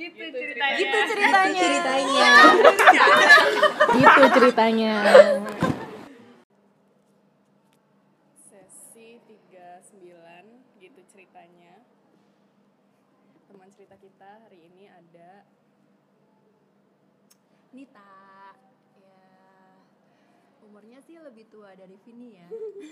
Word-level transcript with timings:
gitu 0.00 0.24
ceritanya. 0.32 0.78
Gitu 0.80 0.98
ceritanya. 1.12 1.60
ceritanya. 1.60 2.32
Gitu 3.92 4.24
ceritanya. 4.32 4.94
sesi 8.48 9.08
39 9.28 10.80
gitu 10.80 11.00
ceritanya. 11.12 11.74
Teman 13.44 13.68
cerita 13.76 13.96
kita 14.00 14.30
hari 14.48 14.72
ini 14.72 14.88
ada 14.88 15.44
Nita. 17.76 18.56
Ya 18.96 19.28
umurnya 20.64 21.04
sih 21.04 21.20
lebih 21.20 21.44
tua 21.52 21.76
dari 21.76 22.00
Vini 22.08 22.40
ya. 22.40 22.48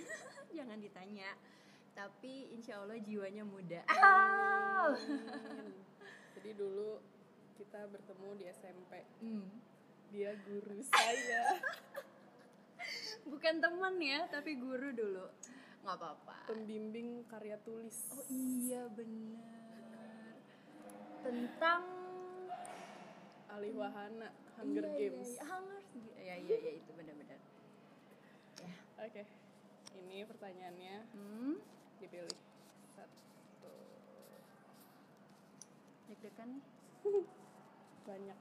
Jangan 0.60 0.76
ditanya. 0.76 1.32
Tapi 1.96 2.54
insya 2.54 2.78
Allah 2.84 3.00
jiwanya 3.00 3.42
muda. 3.42 3.82
Amin. 3.90 5.72
jadi 6.38 6.54
dulu 6.54 7.02
kita 7.58 7.90
bertemu 7.90 8.28
di 8.38 8.44
SMP 8.46 9.02
Hmm. 9.18 9.50
dia 10.14 10.38
guru 10.46 10.78
saya. 10.94 11.58
Bukan 13.26 13.58
teman 13.58 13.98
ya 13.98 14.30
tapi 14.30 14.54
guru 14.54 14.94
dulu. 14.94 15.26
Nggak 15.82 15.96
apa-apa. 15.98 16.34
Pembimbing 16.46 17.26
karya 17.26 17.58
tulis. 17.66 18.06
Oh 18.14 18.22
iya 18.30 18.86
benar. 18.94 20.38
Tentang 21.26 21.82
alih 23.50 23.74
wahana 23.74 24.30
Hunger 24.54 24.86
iya, 24.94 25.10
Games. 25.10 25.34
iya, 25.34 25.42
iya. 25.42 25.44
Hunger 25.50 25.80
ya 26.22 26.34
iya 26.38 26.56
iya 26.62 26.72
itu 26.78 26.90
benar-benar. 26.94 27.40
Ya. 28.62 28.72
Oke 29.02 29.22
ini 29.98 30.22
pertanyaannya. 30.22 30.96
Hmm? 31.10 31.58
Dipilih 31.98 32.38
satu 32.94 33.74
deg-degan 36.18 36.50
nih 36.50 36.64
banyak 38.06 38.38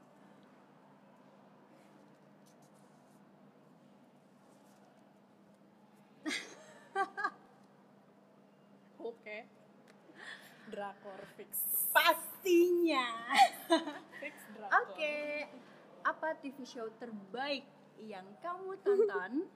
Oke. 8.98 9.46
Drakor 10.68 11.22
fix. 11.38 11.88
pastinya 11.94 13.08
Fix 14.20 14.34
drakor. 14.52 14.74
Oke, 14.84 15.46
apa 16.04 16.36
TV 16.42 16.66
show 16.66 16.90
terbaik 16.98 17.64
yang 18.02 18.26
kamu 18.44 18.76
tonton 18.82 19.48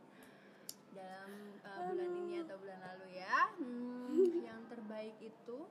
dalam 0.94 1.30
uh, 1.66 1.90
bulan 1.90 2.10
ini 2.22 2.40
atau 2.46 2.56
bulan 2.56 2.78
lalu 2.80 3.20
ya? 3.20 3.38
Hmm, 3.58 4.40
yang 4.40 4.62
terbaik 4.70 5.18
itu 5.20 5.68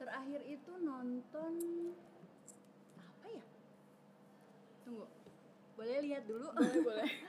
terakhir 0.00 0.40
itu 0.48 0.72
nonton 0.80 1.52
apa 2.96 3.26
ya? 3.28 3.44
Tunggu, 4.88 5.04
boleh 5.76 5.96
lihat 6.00 6.24
dulu 6.24 6.48
Boleh, 6.56 6.80
boleh. 6.80 7.10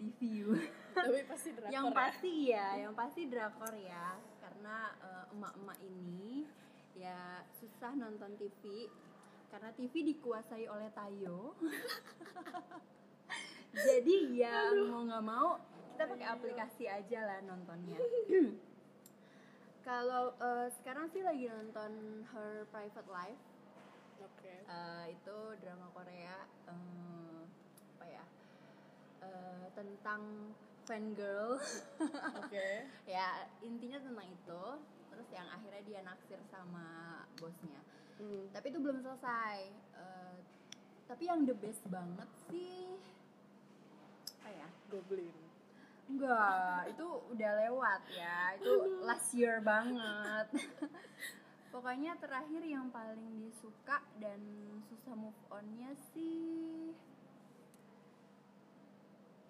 di 0.00 0.08
view. 0.18 0.56
Tapi 0.96 1.22
pasti 1.28 1.52
drakor. 1.52 1.70
yang 1.70 1.86
ya? 1.86 1.94
pasti 1.94 2.32
ya, 2.50 2.68
yang 2.80 2.94
pasti 2.96 3.22
drakor 3.28 3.74
ya, 3.76 4.16
karena 4.40 4.76
eh, 5.04 5.24
emak-emak 5.36 5.78
ini 5.84 6.48
ya 6.94 7.42
susah 7.58 7.90
nonton 7.98 8.38
TV 8.38 8.86
karena 9.50 9.70
TV 9.74 9.92
dikuasai 10.14 10.66
oleh 10.66 10.90
Tayo. 10.90 11.54
Jadi 13.74 14.38
ya 14.38 14.70
mau 14.86 15.02
nggak 15.02 15.24
mau 15.26 15.58
kita 15.94 16.10
pakai 16.10 16.26
aplikasi 16.26 16.84
aja 16.90 17.18
lah 17.22 17.38
nontonnya. 17.46 17.98
Kalau 19.84 20.32
eh, 20.40 20.68
sekarang 20.80 21.12
sih 21.12 21.20
lagi 21.20 21.44
nonton 21.46 21.92
Her 22.32 22.64
Private 22.72 23.08
Life, 23.08 23.42
Oke. 24.18 24.54
Eh, 24.64 25.04
itu 25.12 25.36
drama 25.60 25.92
Korea 25.92 26.36
eh, 26.66 27.40
apa 27.94 28.04
ya? 28.08 28.24
Eh, 29.20 29.66
tentang 29.76 30.22
fangirl 30.84 31.56
Oke. 32.40 32.68
ya 33.16 33.28
intinya 33.60 33.96
tentang 34.00 34.28
itu 34.28 34.62
terus 35.08 35.28
yang 35.32 35.48
akhirnya 35.48 35.82
dia 35.84 36.00
naksir 36.02 36.40
sama 36.48 36.86
bosnya 37.36 37.80
Hmm. 38.14 38.46
tapi 38.54 38.70
itu 38.70 38.78
belum 38.78 39.02
selesai 39.02 39.74
Eh, 39.98 40.36
tapi 41.04 41.26
yang 41.26 41.42
the 41.42 41.56
best 41.58 41.82
banget 41.90 42.30
sih 42.46 42.94
apa 44.38 44.54
ya 44.54 44.68
Goblin. 44.86 45.34
Enggak 46.04 46.92
itu 46.92 47.06
udah 47.32 47.50
lewat 47.64 48.02
ya. 48.12 48.38
Itu 48.60 48.72
last 49.02 49.30
year 49.32 49.58
banget. 49.60 50.46
Pokoknya 51.74 52.14
terakhir 52.16 52.62
yang 52.62 52.86
paling 52.88 53.42
disuka 53.42 53.98
dan 54.22 54.38
susah 54.86 55.14
move 55.18 55.34
onnya 55.50 55.90
sih 56.14 56.94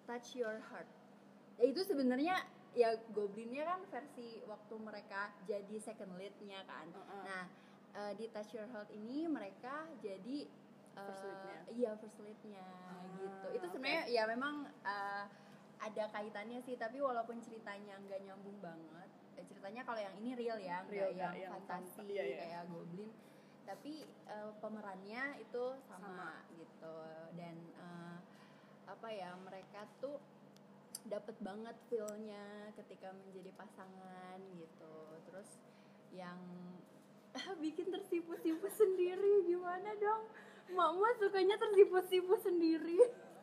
touch 0.05 0.33
your 0.33 0.57
heart. 0.69 0.89
Ya 1.57 1.69
itu 1.69 1.81
sebenarnya 1.85 2.35
ya 2.75 2.91
goblinnya 3.15 3.63
kan 3.63 3.79
versi 3.87 4.43
waktu 4.45 4.75
mereka 4.77 5.31
jadi 5.45 5.75
second 5.79 6.17
leadnya 6.17 6.59
kan. 6.67 6.87
Uh-uh. 6.91 7.23
nah 7.23 7.43
eh, 7.95 8.11
di 8.17 8.27
touch 8.29 8.51
your 8.53 8.67
heart 8.69 8.89
ini 8.91 9.25
mereka 9.25 9.87
jadi 10.01 10.45
eh, 10.95 10.99
First 10.99 11.23
lead-nya. 11.23 11.57
iya 11.71 11.91
first 11.95 12.19
leadnya 12.19 12.65
Ah, 12.89 13.01
gitu. 13.17 13.47
Itu 13.55 13.65
sebenarnya 13.69 14.03
ya 14.09 14.23
memang 14.27 14.65
eh, 14.83 15.23
ada 15.77 16.03
kaitannya 16.09 16.59
sih 16.61 16.75
tapi 16.75 16.97
walaupun 16.97 17.39
ceritanya 17.39 17.99
nggak 17.99 18.23
nyambung 18.23 18.57
banget 18.59 19.09
eh, 19.35 19.45
ceritanya 19.45 19.83
kalau 19.83 19.99
yang 19.99 20.15
ini 20.17 20.31
real 20.33 20.57
ya 20.57 20.81
nggak 20.81 20.91
Real, 20.91 21.11
yang, 21.11 21.17
nggak 21.19 21.33
yang 21.35 21.51
fantasi 21.67 21.91
fanta- 21.91 22.11
iya, 22.11 22.23
iya. 22.23 22.37
kayak 22.39 22.63
goblin. 22.71 23.11
Tapi 23.65 23.93
eh, 24.05 24.51
pemerannya 24.61 25.23
itu 25.41 25.63
sama, 25.89 26.45
gitu. 26.53 26.95
Dan 27.33 27.55
eh, 27.75 28.17
apa 28.85 29.07
ya 29.09 29.33
mereka 29.41 29.89
tuh 29.97 30.21
dapat 31.05 31.33
banget 31.41 31.73
feel-nya 31.89 32.69
ketika 32.77 33.09
menjadi 33.11 33.51
pasangan 33.57 34.37
gitu. 34.55 34.95
Terus 35.27 35.49
yang 36.13 36.39
bikin 37.63 37.91
tersipu-sipu 37.91 38.69
sendiri 38.69 39.43
gimana 39.43 39.91
dong? 39.97 40.29
Mama 40.71 41.11
sukanya 41.19 41.57
tersipu-sipu 41.59 42.37
sendiri 42.39 42.97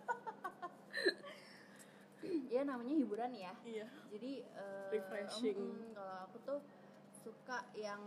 ya 2.54 2.62
namanya 2.62 2.94
hiburan 2.94 3.32
ya 3.32 3.52
Iya. 3.62 3.86
jadi 4.08 4.32
eh, 4.44 4.88
Refreshing. 4.92 5.58
mm, 5.58 5.92
kalau 5.92 6.16
aku 6.24 6.36
tuh 6.40 6.60
suka 7.12 7.64
yang 7.74 8.02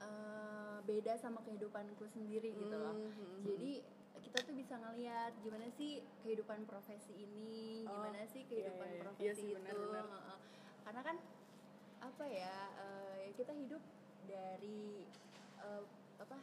eh, 0.00 0.78
beda 0.82 1.16
sama 1.16 1.40
kehidupanku 1.42 2.04
sendiri 2.06 2.52
gitu 2.52 2.74
loh 2.74 2.94
Hmm, 2.94 3.10
hmm, 3.10 3.38
jadi 3.44 3.72
kita 4.16 4.38
tuh 4.40 4.54
bisa 4.54 4.74
ngelihat 4.74 5.36
gimana 5.38 5.68
sih 5.70 5.90
kehidupan 6.20 6.64
profesi 6.64 7.12
ini 7.14 7.84
Oh, 7.84 7.92
gimana 7.94 8.24
sih 8.26 8.42
kehidupan 8.42 8.88
iya, 8.88 8.94
iya. 8.94 9.02
profesi 9.02 9.24
Iya 9.24 9.32
sih, 9.34 9.50
itu 9.50 9.60
benar. 9.60 10.04
Heeh. 10.06 10.38
karena 10.80 11.00
kan 11.02 11.16
apa 12.00 12.24
ya 12.26 12.56
eh, 12.78 13.24
kita 13.32 13.52
hidup 13.52 13.80
dari 14.24 15.04
eh, 15.58 15.82
apa 16.16 16.36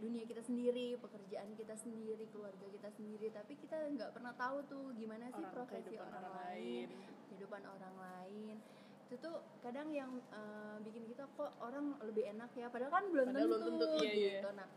dunia 0.00 0.24
kita 0.24 0.40
sendiri 0.40 0.96
pekerjaan 0.96 1.52
kita 1.54 1.74
sendiri 1.74 2.24
keluarga 2.26 2.66
kita 2.66 2.88
sendiri 2.90 3.28
tapi 3.28 3.52
kita 3.54 3.76
nggak 3.90 4.10
pernah 4.10 4.32
tahu 4.34 4.58
tuh 4.64 4.84
gimana 4.92 5.28
sih 5.28 5.38
Orang- 5.38 5.54
profesi 5.54 5.94
orang, 5.94 6.08
orang 6.14 6.34
lain 6.34 6.88
lain. 6.88 6.88
kehidupan 7.28 7.62
orang 7.62 7.94
lain 7.96 8.56
itu 9.02 9.16
tuh 9.18 9.36
kadang 9.60 9.90
yang 9.90 10.10
eh, 10.30 10.76
bikin 10.80 11.04
kita 11.04 11.26
kok 11.30 11.50
orang 11.58 11.98
lebih 12.00 12.24
enak 12.28 12.50
ya 12.52 12.66
padahal 12.66 12.92
kan 12.92 13.04
belum 13.06 13.26
Padahal 13.28 13.48
tentu, 13.50 13.66
tentu, 13.66 13.86
iya, 13.98 14.10
iya. 14.10 14.32
gitu 14.36 14.50
nah 14.52 14.68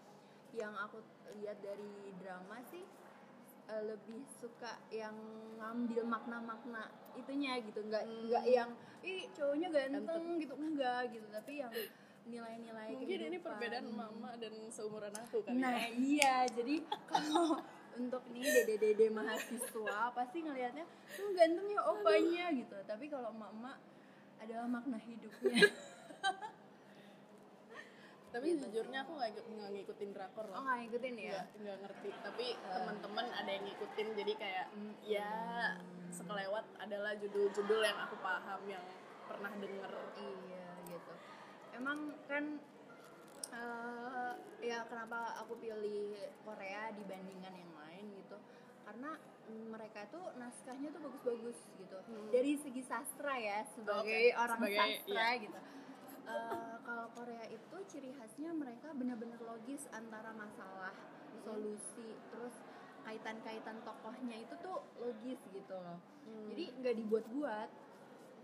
yang 0.53 0.73
aku 0.75 0.97
lihat 1.35 1.57
dari 1.59 1.91
drama 2.15 2.57
sih 2.63 2.83
eh, 3.65 3.83
lebih 3.83 4.21
suka 4.33 4.75
yang 4.89 5.15
ngambil 5.55 6.03
makna-makna 6.03 6.83
itunya 7.13 7.61
gitu 7.61 7.79
nggak 7.79 8.03
Hmm. 8.03 8.25
nggak 8.25 8.45
yang 8.45 8.69
ih 9.01 9.27
cowoknya 9.31 9.67
ganteng, 9.69 10.03
Ganteng. 10.03 10.25
gitu 10.37 10.53
enggak 10.55 11.01
gitu 11.09 11.27
tapi 11.29 11.53
yang 11.57 11.71
nilai-nilai 12.25 12.87
Mungkin 12.89 13.07
ini 13.09 13.19
kehidupan. 13.29 13.45
perbedaan 13.45 13.87
mama 13.89 14.31
dan 14.35 14.53
seumuran 14.69 15.11
aku 15.13 15.41
kali 15.41 15.57
Nah 15.57 15.75
ya. 15.75 15.87
iya, 15.91 16.35
jadi 16.47 16.75
kalau 17.05 17.59
untuk 17.99 18.23
nih 18.27 18.41
dede-dede 18.41 19.07
mahasiswa 19.09 20.09
pasti 20.11 20.37
ngelihatnya 20.39 20.81
tuh 21.09 21.29
ganteng 21.31 21.67
ya 21.67 21.81
opanya 21.83 22.45
gitu. 22.51 22.75
Tapi 22.83 23.05
kalau 23.05 23.29
emak-emak 23.29 23.77
adalah 24.39 24.65
makna 24.67 24.97
hidupnya. 24.99 25.61
Tapi 28.33 28.49
sejujurnya 28.51 29.05
aku 29.05 29.13
nggak 29.13 29.29
ikut- 29.29 29.45
nggak 29.47 29.69
ngikutin 29.71 30.09
drakor 30.09 30.41
Oh 30.43 30.49
loh. 30.49 30.61
nggak 30.63 30.77
ngikutin 30.81 31.15
ya? 31.21 31.41
Nggak 31.53 31.77
ngerti. 31.81 32.09
Tapi 32.17 32.45
teman-teman 32.57 33.25
ada 33.29 33.49
yang 33.51 33.63
ngikutin 33.63 34.07
jadi 34.17 34.33
kayak 34.33 34.67
ya 35.05 35.31
sekelewat 36.09 36.65
adalah 36.79 37.13
judul-judul 37.13 37.81
yang 37.83 37.97
aku 37.99 38.17
paham 38.17 38.61
yang 38.65 38.81
pernah 39.23 39.53
denger. 39.53 39.85
Iya 39.85 40.01
gitu. 40.09 40.72
Emang 41.73 41.99
kan 42.25 42.43
eh, 43.53 44.31
ya 44.61 44.85
kenapa 44.87 45.37
aku 45.41 45.57
pilih 45.57 46.15
Korea 46.41 46.89
dibandingkan 46.93 47.53
yang 47.53 47.73
lain 47.75 48.05
gitu? 48.17 48.37
Karena 48.83 49.17
mereka 49.69 50.07
tuh 50.07 50.33
naskahnya 50.39 50.89
tuh 50.89 51.01
bagus-bagus 51.03 51.59
gitu. 51.75 51.97
Hmm. 52.07 52.29
Dari 52.31 52.55
segi 52.55 52.81
sastra 52.81 53.35
ya 53.35 53.61
sebagai 53.67 54.23
Oke, 54.31 54.39
orang 54.39 54.59
sebagai- 54.59 54.79
sastra 54.79 55.25
iya. 55.29 55.41
gitu. 55.41 55.59
Eh, 56.23 56.75
kalau 56.87 57.05
Korea 57.11 57.45
itu 57.51 57.77
ciri 57.91 58.15
khasnya 58.15 58.55
mereka 58.55 58.95
benar-benar 58.95 59.43
logis 59.43 59.91
antara 59.91 60.31
masalah, 60.31 60.95
solusi, 61.43 62.15
terus 62.31 62.55
kaitan-kaitan 63.03 63.83
tokohnya 63.83 64.39
itu 64.39 64.55
tuh 64.63 64.79
logis 64.95 65.35
gitu 65.51 65.75
loh. 65.75 65.99
Hmm. 66.23 66.47
Jadi 66.47 66.63
nggak 66.79 66.95
dibuat-buat 67.03 67.69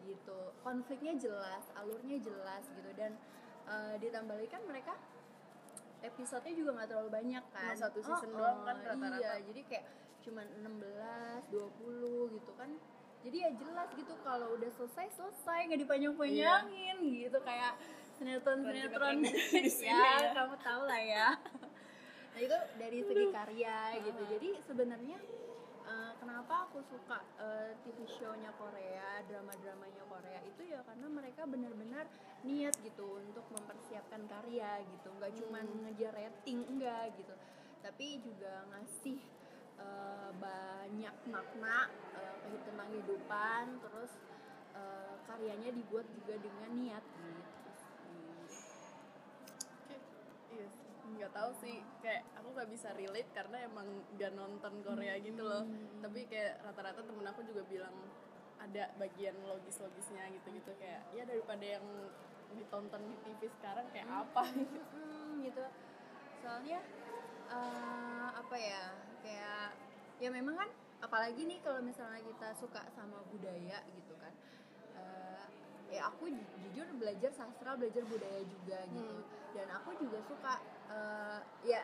gitu. 0.06 0.40
Konfliknya 0.64 1.14
jelas, 1.18 1.64
alurnya 1.76 2.18
jelas 2.20 2.64
gitu 2.72 2.92
dan 2.96 3.16
eh, 3.68 3.96
ditambah 4.00 4.36
lagi 4.36 4.50
kan 4.50 4.64
mereka 4.68 4.94
episodenya 6.00 6.56
juga 6.56 6.70
nggak 6.80 6.90
terlalu 6.92 7.10
banyak 7.12 7.44
kan. 7.52 7.74
Cuma 7.76 7.76
satu 7.76 8.00
season 8.00 8.30
Oh, 8.32 8.40
doang 8.40 8.60
oh, 8.64 8.66
kan 8.66 8.76
rata-rata. 8.84 9.20
Iya, 9.20 9.34
jadi 9.52 9.62
kayak 9.68 9.86
cuman 10.20 10.46
16, 10.64 11.52
20 11.52 12.36
gitu 12.40 12.52
kan. 12.56 12.70
Jadi 13.20 13.38
ya 13.44 13.52
jelas 13.52 13.90
gitu 14.00 14.14
kalau 14.24 14.56
udah 14.56 14.72
selesai 14.72 15.08
selesai 15.12 15.60
nggak 15.68 15.80
dipanjang-panjangin 15.84 16.98
gitu 17.04 17.40
kayak 17.44 17.76
Sinetron 18.20 18.68
sini 18.68 18.84
ya, 18.84 20.04
ya. 20.28 20.36
kamu 20.36 20.56
tahu 20.60 20.82
lah 20.88 21.00
ya. 21.00 21.28
Nah 22.36 22.40
itu 22.44 22.58
dari 22.76 23.00
segi 23.00 23.26
karya 23.32 23.80
gitu. 24.04 24.22
Jadi 24.28 24.50
sebenarnya 24.68 25.18
kenapa 26.20 26.68
aku 26.68 26.84
suka 26.84 27.24
eh, 27.40 27.72
TV 27.88 28.04
show-nya 28.20 28.52
Korea, 28.60 29.24
drama-dramanya 29.26 30.04
Korea 30.06 30.40
itu 30.44 30.62
ya 30.68 30.84
karena 30.84 31.08
mereka 31.08 31.48
benar-benar 31.48 32.06
niat 32.44 32.76
gitu 32.84 33.20
untuk 33.24 33.48
mempersiapkan 33.56 34.28
karya 34.28 34.84
gitu. 34.84 35.08
Nggak 35.16 35.34
cuma 35.40 35.60
ngejar 35.64 36.14
rating 36.14 36.60
enggak 36.68 37.16
gitu. 37.16 37.34
Tapi 37.80 38.20
juga 38.20 38.68
ngasih 38.76 39.20
eh, 39.80 40.30
banyak 40.36 41.16
makna 41.32 41.88
ke- 42.12 42.62
tentang 42.68 42.90
kehidupan 42.92 43.64
terus 43.80 44.12
eh, 44.76 45.16
karyanya 45.24 45.72
dibuat 45.72 46.06
juga 46.12 46.36
dengan 46.36 46.70
niat 46.76 47.04
gitu. 47.04 47.42
sih. 47.48 48.66
Kayak, 49.88 50.04
iya 50.52 50.68
sih. 50.68 50.90
Nggak 51.18 51.34
tahu 51.34 51.52
sih 51.64 51.82
kayak 52.04 52.26
aku 52.38 52.54
nggak 52.54 52.70
bisa 52.70 52.94
relate 52.94 53.30
karena 53.34 53.58
emang 53.66 53.88
nggak 54.18 54.32
nonton 54.36 54.74
Korea 54.86 55.16
gitu 55.22 55.42
loh. 55.42 55.64
Tapi 56.04 56.30
kayak 56.30 56.62
rata-rata 56.66 57.02
temen 57.02 57.26
aku 57.26 57.42
juga 57.48 57.64
bilang 57.66 57.96
ada 58.60 58.92
bagian 59.00 59.36
logis-logisnya 59.48 60.28
gitu-gitu 60.36 60.72
kayak 60.78 61.08
ya 61.16 61.24
daripada 61.24 61.64
yang 61.64 61.86
ditonton 62.54 63.02
di 63.08 63.16
TV 63.24 63.48
sekarang 63.62 63.88
kayak 63.94 64.10
apa? 64.10 64.44
Hmm, 64.94 65.40
gitu. 65.42 65.64
Soalnya 66.44 66.80
eh, 67.50 68.28
apa 68.36 68.56
ya 68.60 68.84
kayak 69.24 69.66
ya 70.20 70.30
memang 70.30 70.56
kan 70.60 70.70
apalagi 71.00 71.48
nih 71.48 71.60
kalau 71.64 71.80
misalnya 71.80 72.20
kita 72.20 72.52
suka 72.60 72.84
sama 72.92 73.24
budaya 73.32 73.80
gitu 73.96 74.14
kan 74.20 74.36
ya 75.90 76.10
aku 76.10 76.30
ju- 76.30 76.58
jujur 76.70 76.88
belajar 77.02 77.32
sastra 77.34 77.74
belajar 77.74 78.06
budaya 78.06 78.42
juga 78.46 78.80
gitu. 78.94 79.16
Dan 79.58 79.68
aku 79.74 79.98
juga 79.98 80.20
suka 80.26 80.54
eh, 80.90 81.40
ya 81.66 81.82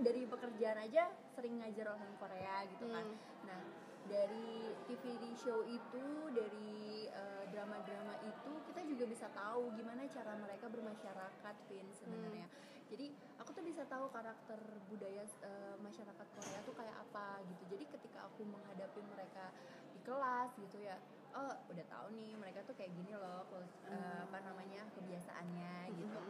dari 0.00 0.24
pekerjaan 0.24 0.78
aja 0.80 1.10
sering 1.34 1.60
ngajar 1.60 1.92
orang 1.92 2.12
Korea 2.16 2.64
gitu 2.70 2.86
kan. 2.88 3.04
Hmm. 3.04 3.18
nah 3.46 3.60
dari 4.08 4.74
TV 4.90 5.22
show 5.38 5.62
itu 5.66 6.06
dari 6.34 7.06
eh, 7.06 7.44
drama-drama 7.52 8.14
itu 8.26 8.52
kita 8.70 8.80
juga 8.86 9.04
bisa 9.06 9.26
tahu 9.30 9.70
gimana 9.76 10.02
cara 10.10 10.34
mereka 10.38 10.66
bermasyarakat 10.70 11.56
Vin 11.70 11.86
sebenarnya. 11.94 12.46
Jadi 12.90 13.14
aku 13.38 13.54
tuh 13.54 13.62
bisa 13.62 13.86
tahu 13.86 14.10
karakter 14.10 14.58
budaya 14.90 15.22
eh, 15.26 15.74
masyarakat 15.78 16.26
Korea 16.38 16.58
tuh 16.66 16.74
kayak 16.74 16.96
apa 16.96 17.38
gitu. 17.50 17.62
Jadi 17.76 17.84
ketika 17.98 18.26
aku 18.26 18.42
menghadapi 18.46 19.02
mereka 19.10 19.54
di 19.94 20.00
kelas 20.02 20.50
gitu 20.58 20.78
ya 20.82 20.98
oh 21.32 21.54
udah 21.64 21.86
tahu 21.86 22.06
nih 22.12 22.34
mereka 22.34 22.60
tuh 22.62 22.74
kayak 22.74 22.92
gini 22.92 23.12
loh 23.12 23.46
kul- 23.46 23.62
eh, 23.86 24.20
apa 24.22 24.38
namanya 24.40 24.82
kebiasaannya 24.92 25.72
gitu. 25.94 26.22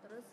Terus 0.00 0.26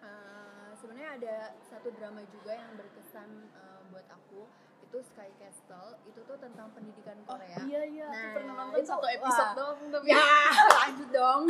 eh, 0.00 0.70
sebenarnya 0.74 1.10
ada 1.16 1.36
satu 1.62 1.88
drama 1.90 2.22
juga 2.28 2.52
yang 2.52 2.72
berkesan 2.74 3.28
eh, 3.50 3.80
buat 3.88 4.06
aku 4.08 4.46
itu 4.80 4.98
Sky 5.04 5.28
Castle 5.36 6.00
itu 6.02 6.20
tuh 6.22 6.38
tentang 6.38 6.72
pendidikan 6.72 7.20
oh 7.22 7.36
Korea. 7.36 7.60
iya 7.62 7.82
iya 7.84 8.06
aku 8.06 8.16
Nah, 8.18 8.32
pernah 8.32 8.54
nonton 8.58 8.80
itu- 8.80 8.88
satu 8.88 9.06
episode 9.06 9.44
wah. 9.44 9.52
doang 9.54 9.78
tapi 9.90 10.06
ya 10.08 10.24
lanjut 10.80 11.08
dong. 11.10 11.42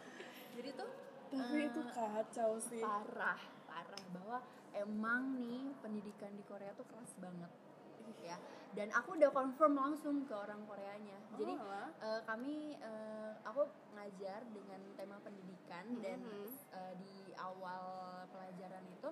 Jadi 0.56 0.70
tuh 0.74 0.90
tapi 1.32 1.56
eh, 1.56 1.64
itu 1.64 1.80
kacau 1.90 2.50
sih. 2.60 2.82
parah 2.82 3.40
parah 3.64 4.02
bahwa 4.12 4.38
emang 4.74 5.22
nih 5.34 5.72
pendidikan 5.78 6.28
di 6.30 6.44
Korea 6.44 6.68
tuh 6.74 6.84
keras 6.84 7.08
banget 7.16 7.48
ya 8.20 8.36
dan 8.72 8.88
aku 8.90 9.14
udah 9.14 9.28
confirm 9.30 9.74
langsung 9.74 10.24
ke 10.24 10.32
orang 10.32 10.64
Koreanya 10.64 11.18
jadi 11.32 11.52
Oh, 11.54 11.62
alah. 11.62 11.88
eh, 11.98 12.20
kami 12.24 12.54
eh, 12.74 13.32
aku 13.42 13.62
ngajar 13.92 14.40
dengan 14.48 14.80
tema 14.94 15.16
pendidikan 15.20 15.84
dan 15.98 16.20
Mhm. 16.20 16.48
eh, 16.72 16.94
di 16.98 17.14
awal 17.34 17.84
pelajaran 18.28 18.84
itu 18.86 19.08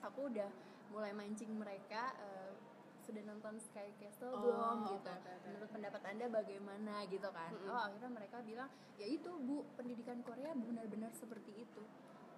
aku 0.00 0.28
udah 0.28 0.48
mulai 0.90 1.12
mancing 1.12 1.48
mereka 1.50 2.12
eh, 2.18 2.52
sudah 3.00 3.20
nonton 3.22 3.56
Sky 3.58 3.92
Castle 3.94 4.32
Oh, 4.32 4.40
belum 4.42 4.76
gitu 4.86 5.10
oke, 5.10 5.28
oke. 5.28 5.44
menurut 5.46 5.70
pendapat 5.70 6.02
anda 6.06 6.26
bagaimana 6.26 6.94
gitu 7.06 7.28
kan 7.28 7.52
Mhm. 7.52 7.68
oh 7.68 7.80
akhirnya 7.82 8.10
mereka 8.10 8.36
bilang 8.40 8.68
ya 8.94 9.06
itu 9.06 9.28
bu 9.38 9.64
pendidikan 9.74 10.20
Korea 10.20 10.52
benar-benar 10.52 11.12
seperti 11.12 11.52
itu 11.58 11.82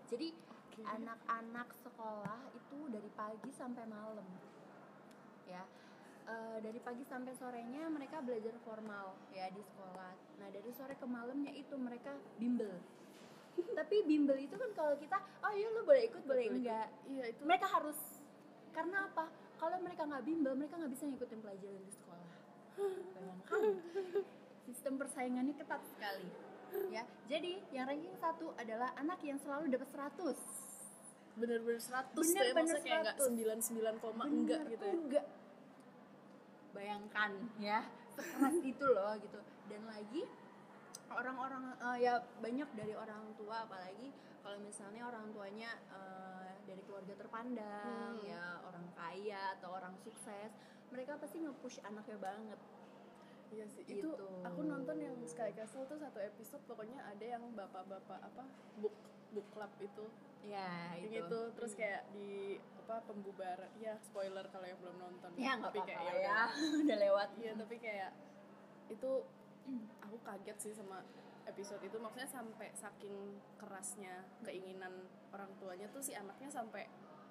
jadi 0.07 0.31
anak-anak 0.85 1.73
sekolah 1.75 2.51
itu 2.53 2.79
dari 2.87 3.09
pagi 3.11 3.51
sampai 3.51 3.87
malam 3.87 4.27
ya. 5.47 5.63
Eh, 6.27 6.59
dari 6.59 6.83
pagi 6.83 7.07
sampai 7.07 7.39
sorenya 7.39 7.87
mereka 7.87 8.19
belajar 8.19 8.51
formal 8.67 9.15
ya 9.31 9.47
di 9.49 9.63
sekolah. 9.63 10.11
Nah 10.43 10.49
dari 10.51 10.71
sore 10.75 10.99
ke 10.99 11.07
malamnya 11.07 11.55
itu 11.55 11.75
mereka 11.79 12.19
bimbel. 12.37 12.75
Tapi 13.79 14.03
bimbel 14.03 14.35
itu 14.37 14.59
kan 14.59 14.71
kalau 14.75 14.99
kita 14.99 15.17
oh 15.17 15.53
iya 15.55 15.71
lu 15.71 15.87
boleh 15.87 16.11
ikut 16.11 16.23
boleh 16.27 16.27
Boleh 16.27 16.45
ikut. 16.51 16.59
enggak? 16.61 16.89
Iya 17.07 17.25
itu. 17.31 17.41
Mereka 17.47 17.67
harus 17.71 17.99
karena 18.75 19.07
apa? 19.07 19.31
Kalau 19.57 19.79
mereka 19.81 20.03
nggak 20.03 20.25
bimbel 20.27 20.53
mereka 20.53 20.75
nggak 20.77 20.93
bisa 20.93 21.05
ngikutin 21.07 21.39
pelajaran 21.41 21.81
di 21.81 21.93
sekolah. 21.95 22.31
Bayangkan. 23.15 23.63
Sistem 24.67 24.95
persaingannya 24.99 25.55
ketat 25.55 25.81
sekali 25.87 26.27
ya. 26.91 27.07
Jadi 27.31 27.63
yang 27.71 27.87
ranking 27.87 28.19
satu 28.19 28.51
adalah 28.59 28.91
anak 28.99 29.23
yang 29.23 29.39
selalu 29.39 29.71
dapat 29.71 29.89
100 29.95 30.35
bener-bener 31.37 31.77
100 31.79 32.17
tuh 32.17 32.25
ya 32.25 32.33
Bener-bener 32.33 32.65
maksudnya 32.65 32.81
kayak 32.83 33.01
enggak 33.05 33.17
100. 33.21 34.01
99 34.01 34.03
koma 34.03 34.23
enggak 34.25 34.61
Bener, 34.65 34.73
gitu 34.73 34.85
ya. 34.85 34.95
enggak 34.97 35.25
bayangkan 36.77 37.31
ya 37.57 37.81
sekeras 38.13 38.57
itu 38.77 38.85
loh 38.87 39.17
gitu 39.17 39.41
dan 39.67 39.83
lagi 39.87 40.23
orang-orang 41.09 41.65
eh, 41.81 41.99
ya 42.03 42.15
banyak 42.39 42.69
dari 42.73 42.93
orang 42.93 43.33
tua 43.35 43.65
apalagi 43.65 44.13
kalau 44.43 44.59
misalnya 44.61 45.03
orang 45.05 45.33
tuanya 45.33 45.71
eh, 45.91 46.51
dari 46.65 46.83
keluarga 46.85 47.15
terpandang 47.17 48.13
Hmm. 48.13 48.21
ya 48.23 48.61
orang 48.63 48.87
kaya 48.93 49.57
atau 49.57 49.71
orang 49.73 49.95
sukses 49.97 50.51
mereka 50.89 51.17
pasti 51.17 51.41
nge-push 51.41 51.81
anaknya 51.83 52.19
banget 52.21 52.61
Iya 53.47 53.63
sih, 53.71 53.87
itu 53.87 54.03
Gitu. 54.03 54.27
aku 54.43 54.61
nonton 54.61 54.99
yang 54.99 55.15
Sky 55.23 55.55
Castle 55.55 55.87
tuh 55.87 55.95
satu 55.97 56.19
episode 56.19 56.59
pokoknya 56.67 56.99
ada 57.01 57.23
yang 57.25 57.47
bapak-bapak 57.55 58.19
apa 58.21 58.43
book 58.77 58.91
book 59.37 59.49
club 59.53 59.69
itu. 59.79 60.05
Ya 60.47 60.95
itu. 60.97 61.13
gitu 61.13 61.41
terus 61.53 61.75
kayak 61.75 62.09
di 62.11 62.57
apa 62.81 63.03
pembubaran 63.03 63.67
ya 63.77 63.99
spoiler 64.01 64.47
kalau 64.49 64.65
yang 64.65 64.79
belum 64.81 64.97
nonton. 64.97 65.31
Ya 65.37 65.59
nggak 65.59 65.75
Tapi 65.75 65.81
apa-apa 65.85 66.07
ya 66.09 66.15
ya 66.17 66.41
udah. 66.81 66.97
lewat. 66.97 67.29
Iya 67.37 67.53
tapi 67.55 67.77
kayak 67.77 68.11
itu 68.89 69.11
aku 70.01 70.17
kaget 70.23 70.57
sih 70.57 70.73
sama 70.73 71.03
episode 71.45 71.83
itu. 71.83 71.99
Maksudnya 71.99 72.31
sampai 72.31 72.71
saking 72.73 73.15
kerasnya 73.59 74.25
keinginan 74.41 75.05
orang 75.31 75.51
tuanya 75.59 75.91
tuh 75.91 76.01
si 76.01 76.15
anaknya 76.15 76.49
sampai 76.49 76.87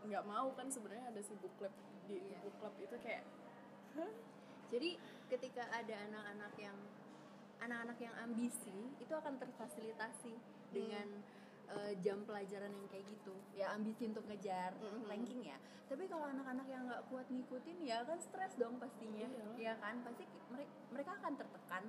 nggak 0.05 0.23
mau 0.23 0.53
kan 0.53 0.69
sebenarnya 0.69 1.09
ada 1.09 1.21
si 1.23 1.33
book 1.35 1.55
club 1.57 1.73
di 2.05 2.21
Iya. 2.21 2.37
book 2.43 2.55
club 2.59 2.75
itu 2.77 2.95
kayak 3.01 3.23
Jadi 4.67 4.99
ketika 5.31 5.63
ada 5.71 5.95
anak-anak 6.03 6.53
yang 6.59 6.77
anak-anak 7.57 7.97
yang 8.01 8.15
ambisi 8.19 8.75
itu 8.99 9.13
akan 9.13 9.39
terfasilitasi 9.39 10.35
dengan 10.69 11.23
eh, 11.65 11.93
jam 12.01 12.21
pelajaran 12.23 12.69
yang 12.69 12.87
kayak 12.87 13.05
gitu. 13.09 13.33
Ya 13.57 13.73
ambisi 13.73 14.05
untuk 14.05 14.25
ngejar 14.29 14.73
Mhm. 14.77 15.09
ranking 15.09 15.41
ya. 15.41 15.57
Tapi 15.85 16.05
kalau 16.05 16.25
anak-anak 16.25 16.65
yang 16.65 16.85
nggak 16.85 17.03
kuat 17.09 17.27
ngikutin 17.29 17.77
ya 17.85 18.01
kan 18.05 18.17
stres 18.21 18.53
dong 18.57 18.77
pastinya. 18.77 19.25
Iya. 19.25 19.45
Ya 19.57 19.73
kan 19.81 20.01
pasti 20.01 20.25
mereka 20.49 20.71
mereka 20.93 21.11
akan 21.21 21.33
tertekan. 21.37 21.83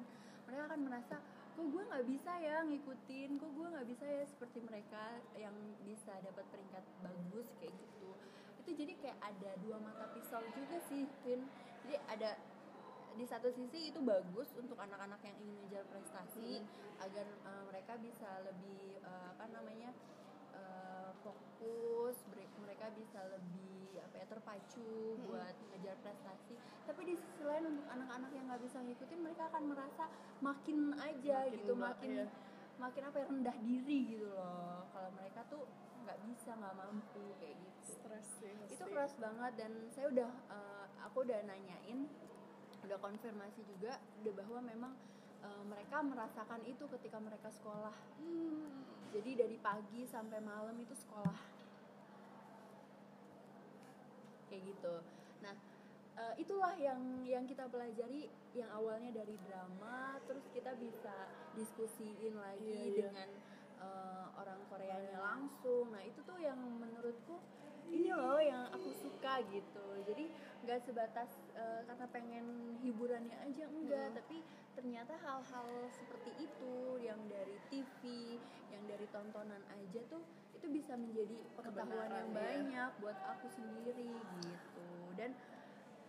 Mereka 0.47 0.63
akan 0.69 0.81
merasa 0.85 1.17
kok 1.57 1.67
gue 1.73 1.83
nggak 1.89 2.05
bisa 2.05 2.33
ya 2.37 2.57
ngikutin, 2.63 3.31
kok 3.41 3.51
gue 3.57 3.67
nggak 3.73 3.89
bisa 3.89 4.05
ya 4.05 4.25
seperti 4.29 4.59
mereka 4.61 5.03
yang 5.41 5.57
bisa 5.89 6.13
dapat 6.21 6.45
peringkat 6.53 6.85
bagus 7.01 7.49
kayak 7.57 7.73
gitu. 7.73 8.09
Itu 8.61 8.71
jadi 8.77 8.93
kayak 9.01 9.19
ada 9.25 9.51
dua 9.65 9.81
mata 9.81 10.05
pisau 10.13 10.45
juga 10.53 10.77
sih, 10.85 11.09
Vin. 11.25 11.49
Jadi 11.87 11.97
ada 12.13 12.37
di 13.17 13.25
satu 13.25 13.49
sisi 13.49 13.91
itu 13.91 14.01
bagus 14.05 14.53
untuk 14.55 14.77
anak-anak 14.77 15.21
yang 15.25 15.37
ingin 15.41 15.57
ngejar 15.65 15.85
prestasi 15.89 16.61
agar 17.01 17.27
uh, 17.49 17.63
mereka 17.73 17.97
bisa 17.97 18.29
lebih 18.45 19.01
uh, 19.03 19.33
apa 19.33 19.45
namanya 19.53 19.91
uh, 20.53 21.11
fokus 21.25 22.17
mereka 22.77 22.93
bisa 23.03 23.21
lebih 23.35 23.99
apa 23.99 24.15
ya 24.21 24.27
terpacu 24.31 25.19
buat 25.27 25.55
ngejar 25.75 25.97
prestasi. 26.05 26.55
Tapi 26.87 27.01
di 27.03 27.15
sisi 27.19 27.43
lain 27.43 27.73
untuk 27.75 27.87
anak-anak 27.91 28.31
yang 28.31 28.45
nggak 28.47 28.63
bisa 28.63 28.79
ngikutin 28.79 29.21
mereka 29.25 29.51
akan 29.51 29.63
merasa 29.75 30.05
makin 30.39 30.95
aja 31.01 31.39
Makin 31.43 31.55
gitu 31.57 31.73
makin 31.75 32.11
iya. 32.15 32.27
makin 32.79 33.03
apa 33.11 33.17
ya 33.19 33.27
rendah 33.27 33.57
diri 33.65 33.99
gitu 34.15 34.29
loh. 34.31 34.87
Kalau 34.95 35.11
mereka 35.19 35.41
tuh 35.51 35.65
nggak 36.07 36.19
bisa 36.31 36.51
nggak 36.55 36.75
mampu 36.79 37.25
kayak 37.43 37.57
gitu. 37.59 37.91
Stres 37.97 38.29
sih 38.39 38.55
itu 38.55 38.85
keras 38.87 39.15
banget 39.19 39.53
dan 39.59 39.73
saya 39.91 40.07
udah 40.15 40.31
eh, 40.31 40.85
aku 41.03 41.27
udah 41.27 41.41
nanyain 41.43 42.07
udah 42.87 42.99
konfirmasi 42.99 43.61
juga 43.67 43.99
udah 44.23 44.33
bahwa 44.33 44.61
memang 44.63 44.93
eh, 45.43 45.63
mereka 45.67 46.01
merasakan 46.01 46.63
itu 46.65 46.87
ketika 46.99 47.19
mereka 47.19 47.51
sekolah 47.51 47.95
Hmm. 48.17 48.83
jadi 49.11 49.47
dari 49.47 49.57
pagi 49.59 50.07
sampai 50.07 50.41
malam 50.41 50.75
itu 50.79 50.95
sekolah 50.95 51.39
kayak 54.49 54.63
gitu 54.65 54.95
nah 55.43 55.55
eh, 56.17 56.35
itulah 56.41 56.73
yang 56.79 57.01
yang 57.27 57.45
kita 57.45 57.67
pelajari 57.67 58.31
yang 58.57 58.71
awalnya 58.73 59.13
dari 59.13 59.37
drama 59.45 60.17
terus 60.25 60.47
kita 60.51 60.73
bisa 60.79 61.13
diskusiin 61.55 62.35
lagi 62.39 62.65
Iya, 62.65 62.87
iya. 62.89 63.03
dengan 63.11 63.29
eh, 63.83 64.27
orang 64.39 64.61
Koreanya 64.71 65.19
langsung 65.21 65.93
nah 65.93 66.03
itu 66.03 66.23
tuh 66.23 66.39
yang 66.41 66.57
menurutku 66.59 67.37
ini 67.91 68.11
loh 68.11 68.41
yang 68.41 68.67
aku 68.71 68.91
suka 68.93 69.43
gitu 69.49 69.87
jadi 70.07 70.25
nggak 70.65 70.81
sebatas 70.83 71.31
eh, 71.55 71.81
karena 71.87 72.07
pengen 72.11 72.47
hiburannya 72.83 73.37
aja 73.43 73.65
enggak 73.69 74.09
Hmm. 74.11 74.17
tapi 74.19 74.37
ternyata 74.77 75.15
hal-hal 75.17 75.69
seperti 75.89 76.31
itu 76.37 76.75
yang 77.01 77.17
dari 77.31 77.57
TV 77.73 78.01
yang 78.69 78.83
dari 78.85 79.07
tontonan 79.09 79.63
aja 79.73 80.01
tuh 80.11 80.21
itu 80.53 80.67
bisa 80.69 80.97
menjadi 80.97 81.37
pengetahuan 81.57 82.11
yang 82.13 82.29
iya. 82.29 82.37
banyak 82.37 82.91
buat 83.01 83.19
aku 83.37 83.47
sendiri 83.49 84.13
gitu 84.45 84.89
dan 85.17 85.31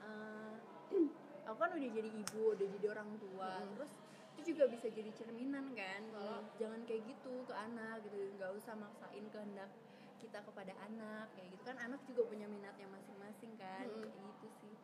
eh, 0.04 0.54
aku 1.48 1.58
kan 1.58 1.72
udah 1.72 1.92
jadi 1.96 2.10
ibu 2.12 2.42
udah 2.60 2.68
jadi 2.80 2.88
orang 2.92 3.10
tua 3.22 3.52
Mm-mm. 3.62 3.74
terus 3.80 3.92
itu 4.38 4.54
juga 4.54 4.70
bisa 4.70 4.88
jadi 4.92 5.10
cerminan 5.16 5.74
kan 5.74 6.02
kalau 6.14 6.44
Mm. 6.44 6.50
jangan 6.60 6.82
kayak 6.86 7.02
gitu 7.08 7.34
ke 7.48 7.54
anak 7.56 8.04
gitu 8.04 8.18
nggak 8.36 8.52
usah 8.54 8.74
maksain 8.76 9.26
kehendak 9.32 9.72
kita 10.18 10.40
kepada 10.42 10.74
anak 10.84 11.30
kayak 11.34 11.48
gitu. 11.54 11.62
Kan 11.64 11.78
anak 11.78 12.02
juga 12.06 12.22
punya 12.26 12.48
minatnya 12.50 12.88
masing-masing 12.90 13.54
kan 13.56 13.86
Mm-mm. 13.86 14.02
kayak 14.04 14.18
gitu 14.18 14.48
sih. 14.62 14.76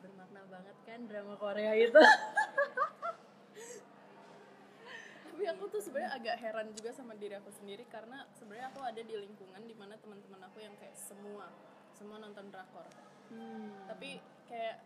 Bermakna 0.00 0.42
banget 0.48 0.76
kan 0.86 0.98
drama 1.06 1.34
Korea 1.36 1.72
itu. 1.86 2.02
Tapi 5.28 5.42
aku 5.54 5.64
tuh 5.70 5.78
sebenarnya 5.78 6.12
agak 6.18 6.36
heran 6.42 6.66
juga 6.74 6.90
sama 6.90 7.14
diri 7.14 7.38
aku 7.38 7.50
sendiri 7.54 7.86
karena 7.86 8.26
sebenarnya 8.34 8.74
aku 8.74 8.80
ada 8.82 8.98
di 8.98 9.14
lingkungan 9.14 9.62
di 9.62 9.74
mana 9.78 9.94
teman-teman 10.00 10.42
aku 10.50 10.58
yang 10.58 10.74
kayak 10.82 10.98
semua 10.98 11.46
semua 11.94 12.18
nonton 12.18 12.50
drakor. 12.50 12.86
Hmm. 13.28 13.84
tapi 13.84 14.24
kayak 14.48 14.80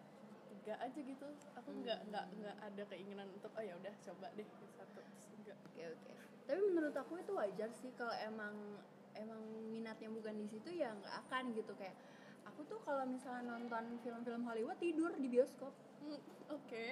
enggak 0.50 0.78
aja 0.82 0.98
gitu. 0.98 1.26
Aku 1.62 1.70
nggak 1.78 2.10
nggak 2.10 2.24
nggak 2.42 2.56
ada 2.58 2.82
keinginan 2.90 3.30
untuk 3.30 3.54
oh 3.54 3.62
ya 3.62 3.78
udah 3.78 3.94
coba 4.02 4.26
deh 4.34 4.48
satu 4.74 5.00
enggak. 5.38 5.56
Oke 5.70 5.82
oke. 5.94 6.12
Tapi 6.50 6.60
menurut 6.68 6.94
aku 6.98 7.22
itu 7.22 7.32
wajar 7.38 7.70
sih 7.70 7.94
kalau 7.94 8.10
emang 8.18 8.82
emang 9.16 9.40
minatnya 9.68 10.08
bukan 10.12 10.34
di 10.38 10.46
situ 10.48 10.68
ya 10.72 10.92
nggak 10.92 11.14
akan 11.26 11.52
gitu 11.56 11.72
kayak 11.76 11.96
aku 12.48 12.60
tuh 12.66 12.78
kalau 12.82 13.04
misalnya 13.06 13.54
nonton 13.54 14.00
film-film 14.02 14.42
Hollywood 14.44 14.78
tidur 14.82 15.14
di 15.14 15.28
bioskop. 15.30 15.70
Hmm, 16.02 16.18
oke 16.50 16.84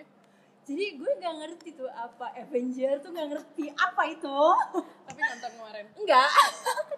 Jadi 0.68 0.84
gue 1.00 1.10
nggak 1.18 1.36
ngerti 1.40 1.68
tuh 1.74 1.90
apa 1.90 2.30
Avenger 2.36 3.00
tuh 3.02 3.10
nggak 3.10 3.28
ngerti 3.32 3.64
apa 3.74 4.02
itu. 4.06 4.40
tapi 5.08 5.18
nonton 5.18 5.50
kemarin 5.56 5.86
Enggak, 5.98 6.30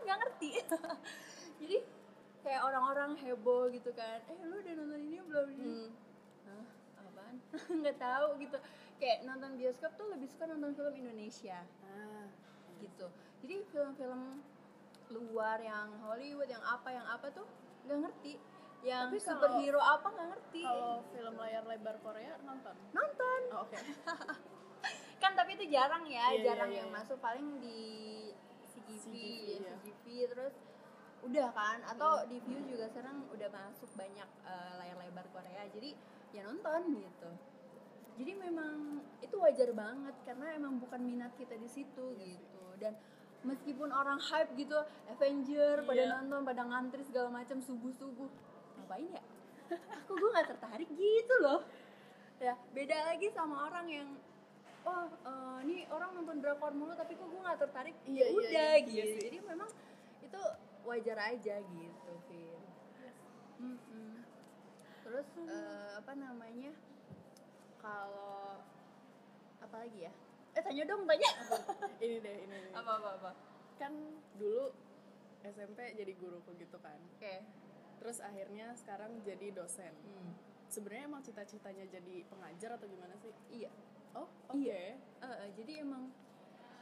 nggak 0.05 0.17
ngerti. 0.19 0.51
Jadi 1.63 1.77
kayak 2.43 2.61
orang-orang 2.69 3.17
heboh 3.23 3.71
gitu 3.73 3.95
kan. 3.95 4.19
Eh 4.29 4.39
lu 4.45 4.61
udah 4.61 4.75
nonton 4.77 5.01
ini 5.01 5.17
belum? 5.25 5.49
hmm. 5.57 5.89
Hah, 6.51 6.67
apaan? 7.07 7.35
nggak 7.81 7.97
tahu 7.97 8.29
gitu. 8.43 8.59
Kayak 8.99 9.19
nonton 9.25 9.57
bioskop 9.57 9.95
tuh 9.95 10.11
lebih 10.11 10.27
suka 10.29 10.51
nonton 10.51 10.75
film 10.77 10.95
Indonesia. 10.99 11.63
ah 11.87 12.27
gitu 12.83 13.07
jadi 13.43 13.57
film-film 13.71 14.43
luar 15.13 15.61
yang 15.61 15.93
Hollywood 16.01 16.49
yang 16.49 16.61
apa 16.61 16.89
yang 16.91 17.07
apa 17.07 17.29
tuh 17.31 17.45
nggak 17.85 17.99
ngerti. 18.03 18.35
Yang 18.83 19.05
Tapi 19.07 19.19
kalau- 19.19 19.31
superhero 19.31 19.81
apa 19.81 20.07
nggak 20.09 20.29
ngerti. 20.33 20.63
kalau 20.63 20.95
film 21.09 21.35
layar 21.37 21.65
lebar 21.65 21.97
Korea 22.01 22.35
nonton? 22.43 22.75
Nonton. 22.91 23.41
Oh, 23.53 23.63
oke. 23.63 23.79
Kan 25.23 25.39
tapi 25.39 25.55
itu 25.55 25.71
jarang 25.71 26.03
ya 26.05 26.35
Iya, 26.35 26.43
jarang 26.45 26.71
iya, 26.71 26.83
yang 26.83 26.91
iya. 26.91 26.97
masuk. 26.99 27.19
Paling 27.19 27.63
di 27.63 27.81
CGV, 28.67 29.07
CGV, 29.07 29.15
ya, 29.63 29.77
iya. 30.03 30.27
Terus 30.29 30.55
udah 31.23 31.55
kan 31.55 31.79
atau 31.87 32.27
di 32.27 32.43
view 32.43 32.59
juga 32.67 32.91
sekarang 32.91 33.23
udah 33.31 33.47
masuk 33.47 33.87
banyak 33.95 34.27
eh, 34.43 34.73
layar 34.77 34.99
lebar 34.99 35.23
Korea. 35.31 35.63
Jadi 35.71 35.95
ya 36.35 36.43
nonton 36.43 36.99
gitu. 36.99 37.31
Jadi 38.19 38.33
memang 38.35 38.99
itu 39.23 39.37
wajar 39.39 39.71
banget 39.73 40.17
karena 40.27 40.53
emang 40.53 40.77
bukan 40.77 41.01
minat 41.01 41.31
kita 41.39 41.55
di 41.55 41.71
situ 41.71 42.19
gitu. 42.19 42.65
Dan 42.77 42.99
meskipun 43.43 43.91
orang 43.91 44.23
hype 44.23 44.55
gitu 44.55 44.79
Avenger 45.11 45.83
pada 45.83 46.03
Iya. 46.03 46.15
nonton 46.23 46.47
pada 46.47 46.63
ngantri 46.63 47.03
segala 47.03 47.29
macam 47.31 47.59
subuh 47.59 47.91
subuh 47.91 48.31
ngapain 48.79 49.11
ya? 49.11 49.23
Aku 50.03 50.15
gue 50.15 50.31
nggak 50.31 50.49
tertarik 50.55 50.89
gitu 50.91 51.35
loh. 51.43 51.61
Ya 52.39 52.55
beda 52.75 53.15
lagi 53.15 53.31
sama 53.35 53.67
orang 53.71 53.87
yang 53.91 54.09
oh 54.83 55.07
ini 55.63 55.87
orang 55.91 56.11
nonton 56.15 56.43
drakor 56.43 56.75
mulu 56.75 56.95
tapi 56.95 57.15
kok 57.15 57.27
gue 57.27 57.41
nggak 57.41 57.61
tertarik? 57.61 57.95
Iya, 58.07 58.19
ya 58.19 58.27
iya, 58.27 58.35
udah 58.35 58.73
iya, 58.79 58.87
gitu. 58.87 58.95
iya. 58.95 59.05
Sih. 59.15 59.23
jadi 59.27 59.39
memang 59.47 59.71
itu 60.23 60.43
wajar 60.83 61.19
aja 61.19 61.55
gitu 61.63 62.13
Vin. 62.27 62.63
Mm-mm. 63.63 64.27
terus 65.07 65.29
eh, 65.39 65.91
apa 65.99 66.13
namanya? 66.19 66.75
Kalau 67.79 68.59
apa 69.59 69.77
lagi 69.79 70.07
ya 70.07 70.13
eh 70.53 70.63
tanya 70.63 70.85
dong 70.85 71.03
tanya. 71.05 71.31
Ini 72.05 72.17
deh 72.19 72.37
ini 72.43 72.57
deh. 72.59 72.73
Apa 72.75 72.91
apa 72.99 73.09
apa? 73.17 73.31
Kan 73.77 73.93
dulu 74.37 74.69
SMP 75.43 75.95
jadi 75.95 76.13
guruku 76.15 76.53
gitu 76.57 76.77
kan. 76.79 76.99
Oke. 77.17 77.41
Terus 77.99 78.19
akhirnya 78.19 78.75
sekarang 78.75 79.23
jadi 79.23 79.53
dosen. 79.53 79.93
Hmm. 80.03 80.33
sebenarnya 80.67 81.05
emang 81.05 81.21
cita-citanya 81.21 81.85
jadi 81.85 82.25
pengajar 82.27 82.81
atau 82.81 82.89
gimana 82.89 83.13
sih? 83.21 83.29
Iya. 83.53 83.69
Oh 84.15 84.25
oke. 84.49 84.57
Iya. 84.57 84.97
Eh, 84.97 85.37
eh, 85.39 85.49
jadi 85.53 85.85
emang 85.85 86.09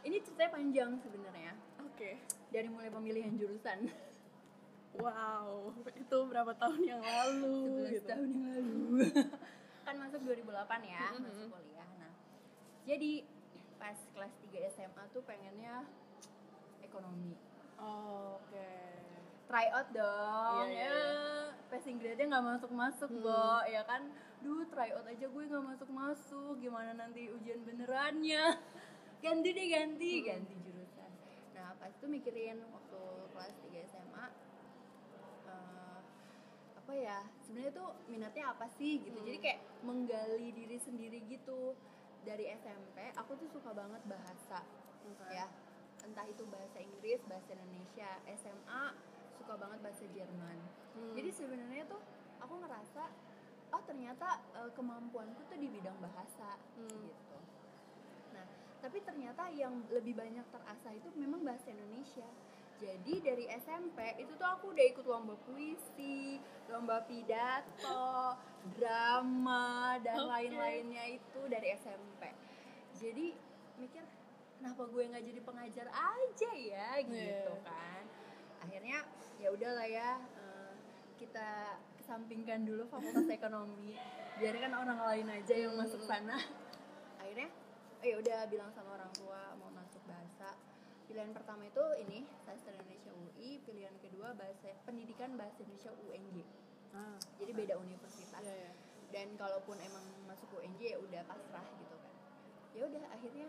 ini 0.02 0.22
ceritanya 0.22 0.50
panjang 0.50 0.90
sebenarnya. 0.98 1.52
Oke. 1.82 2.10
Dari 2.48 2.68
mulai 2.70 2.86
pemilihan 2.88 3.34
jurusan. 3.34 3.90
Wow 4.90 5.70
itu 5.94 6.18
berapa 6.26 6.50
tahun 6.56 6.80
yang 6.82 6.98
lalu 6.98 7.86
11 7.86 7.94
gitu. 7.94 8.08
tahun 8.10 8.26
yang 8.26 8.44
lalu. 8.50 9.06
Kan 9.86 9.94
masuk 9.96 10.20
2008 10.22 10.82
ya 10.82 11.04
Mhm. 11.14 11.22
masuk 11.22 11.46
kuliah. 11.50 11.88
Nah 11.96 12.12
jadi 12.82 13.12
pas 13.80 13.96
kelas 14.12 14.34
3 14.44 14.70
SMA 14.70 15.02
tuh 15.10 15.24
pengennya 15.24 15.88
ekonomi. 16.80 17.32
Oh, 17.74 18.36
oke. 18.36 18.70
Try 19.46 19.66
out 19.72 19.88
dong 19.90 20.62
Iya, 20.62 20.86
iya, 20.86 20.86
ya. 20.86 21.02
passing 21.66 21.98
grade-nya 21.98 22.30
nggak 22.30 22.46
masuk 22.46 22.70
masuk 22.70 23.10
Hmm. 23.10 23.24
Bo 23.24 23.66
ya 23.66 23.82
kan? 23.82 24.06
Duh 24.38 24.62
try 24.68 24.92
out 24.92 25.02
aja 25.04 25.26
gue 25.26 25.42
nggak 25.42 25.66
masuk 25.66 25.90
masuk 25.90 26.54
gimana 26.56 26.94
nanti 26.94 27.26
ujian 27.26 27.58
benerannya? 27.64 28.60
Ganti 29.24 29.48
deh 29.50 29.66
ganti. 29.68 30.12
Hmm. 30.16 30.26
ganti 30.28 30.54
jurusan. 30.60 31.10
Nah 31.52 31.74
pas 31.76 31.90
itu 31.90 32.06
mikirin 32.06 32.62
waktu 32.62 33.00
kelas 33.32 33.54
3 33.58 33.90
SMA 33.90 34.26
eh, 35.46 35.98
apa 36.78 36.92
ya 36.94 37.18
sebenarnya 37.42 37.72
tuh 37.74 37.88
minatnya 38.06 38.44
apa 38.48 38.70
sih 38.70 39.02
gitu. 39.02 39.18
Hmm. 39.18 39.26
jadi 39.26 39.38
kayak 39.40 39.60
menggali 39.82 40.48
diri 40.52 40.78
sendiri 40.78 41.18
gitu 41.26 41.74
dari 42.22 42.44
SMP 42.52 42.96
aku 43.14 43.32
tuh 43.36 43.48
suka 43.48 43.72
banget 43.72 44.02
bahasa 44.04 44.60
Oke. 45.02 45.28
ya 45.30 45.48
entah 46.00 46.24
itu 46.24 46.44
bahasa 46.46 46.78
Inggris 46.78 47.20
bahasa 47.24 47.52
Indonesia 47.52 48.08
SMA 48.34 48.84
suka 49.34 49.54
banget 49.56 49.78
bahasa 49.80 50.04
Jerman 50.10 50.58
Hmm. 50.90 51.14
jadi 51.14 51.30
sebenarnya 51.30 51.86
tuh 51.86 52.02
aku 52.42 52.58
ngerasa 52.58 53.14
oh 53.70 53.82
ternyata 53.86 54.42
eh, 54.52 54.70
kemampuanku 54.74 55.38
tuh 55.46 55.54
di 55.54 55.70
bidang 55.70 55.94
bahasa 56.02 56.58
Hmm. 56.74 57.06
gitu 57.06 57.38
nah 58.34 58.42
tapi 58.80 58.98
ternyata 59.00 59.46
yang 59.50 59.86
lebih 59.86 60.18
banyak 60.18 60.42
terasa 60.50 60.90
itu 60.90 61.06
memang 61.14 61.46
bahasa 61.46 61.70
Indonesia 61.70 62.26
jadi 62.80 63.14
dari 63.20 63.44
SMP 63.52 63.98
itu 64.16 64.32
tuh 64.34 64.48
aku 64.48 64.72
udah 64.72 64.86
ikut 64.88 65.04
lomba 65.04 65.36
puisi, 65.44 66.40
lomba 66.66 67.04
pidato, 67.04 68.32
drama 68.74 70.00
dan 70.00 70.16
Oke. 70.18 70.28
lain-lainnya 70.32 71.04
itu 71.12 71.40
dari 71.44 71.76
SMP. 71.76 72.32
Jadi 72.96 73.36
mikir 73.76 74.00
kenapa 74.56 74.88
gue 74.88 75.02
nggak 75.06 75.24
jadi 75.24 75.40
pengajar 75.40 75.86
aja 75.88 76.50
ya 76.56 76.88
gitu 77.04 77.52
Iya. 77.52 77.64
kan. 77.64 78.02
Akhirnya 78.60 78.98
ya 79.36 79.48
udahlah 79.52 79.84
ya 79.84 80.10
eh, 80.36 80.72
kita 81.16 81.76
kesampingkan 82.00 82.64
dulu 82.64 82.88
fakultas 82.88 83.28
ekonomi. 83.38 83.92
Biarkan 84.40 84.72
orang 84.72 85.00
lain 85.04 85.26
aja 85.36 85.52
yang 85.54 85.76
masuk 85.76 86.00
sana. 86.00 86.40
Akhirnya 87.20 87.52
oh 88.00 88.06
ya 88.08 88.16
udah 88.16 88.38
bilang 88.48 88.72
sama 88.72 88.96
orang 88.96 89.12
tua 89.12 89.52
pilihan 91.10 91.34
pertama 91.34 91.66
itu 91.66 91.84
ini 92.06 92.22
sastra 92.46 92.70
Indonesia 92.78 93.10
UI 93.10 93.58
pilihan 93.66 93.94
kedua 93.98 94.30
bahasa 94.38 94.70
pendidikan 94.86 95.34
bahasa 95.34 95.58
Indonesia 95.66 95.90
UNJ 96.06 96.46
ah. 96.94 97.18
Jadi 97.42 97.50
beda 97.54 97.74
universitas. 97.82 98.42
Iya, 98.46 98.54
iya. 98.54 98.72
dan 99.10 99.34
kalaupun 99.34 99.74
emang 99.82 100.06
masuk 100.30 100.46
UNJ 100.54 100.94
ya 100.94 100.98
udah 101.02 101.22
pasrah 101.26 101.66
gitu 101.82 101.96
kan. 101.98 102.14
Ya 102.78 102.82
udah 102.86 103.02
akhirnya 103.10 103.46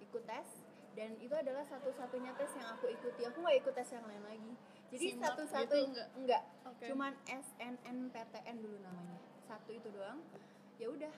ikut 0.00 0.24
tes. 0.24 0.48
Dan 0.96 1.12
itu 1.20 1.36
adalah 1.36 1.60
satu-satunya 1.68 2.32
tes 2.40 2.48
yang 2.56 2.72
aku 2.72 2.88
ikuti. 2.88 3.28
Aku 3.28 3.44
nggak 3.44 3.60
ikut 3.60 3.74
tes 3.76 3.92
yang 3.92 4.08
lain 4.08 4.24
lagi. 4.24 4.52
Jadi 4.88 5.06
satu-satu 5.20 5.74
gitu 5.76 5.92
nggak? 5.92 6.08
enggak 6.16 6.42
Oke. 6.64 6.84
cuman 6.88 7.12
SNNPTN 7.28 8.56
dulu 8.64 8.78
namanya. 8.80 9.20
Satu 9.44 9.70
itu 9.76 9.88
doang. 9.92 10.24
Ya 10.80 10.88
udah. 10.88 11.12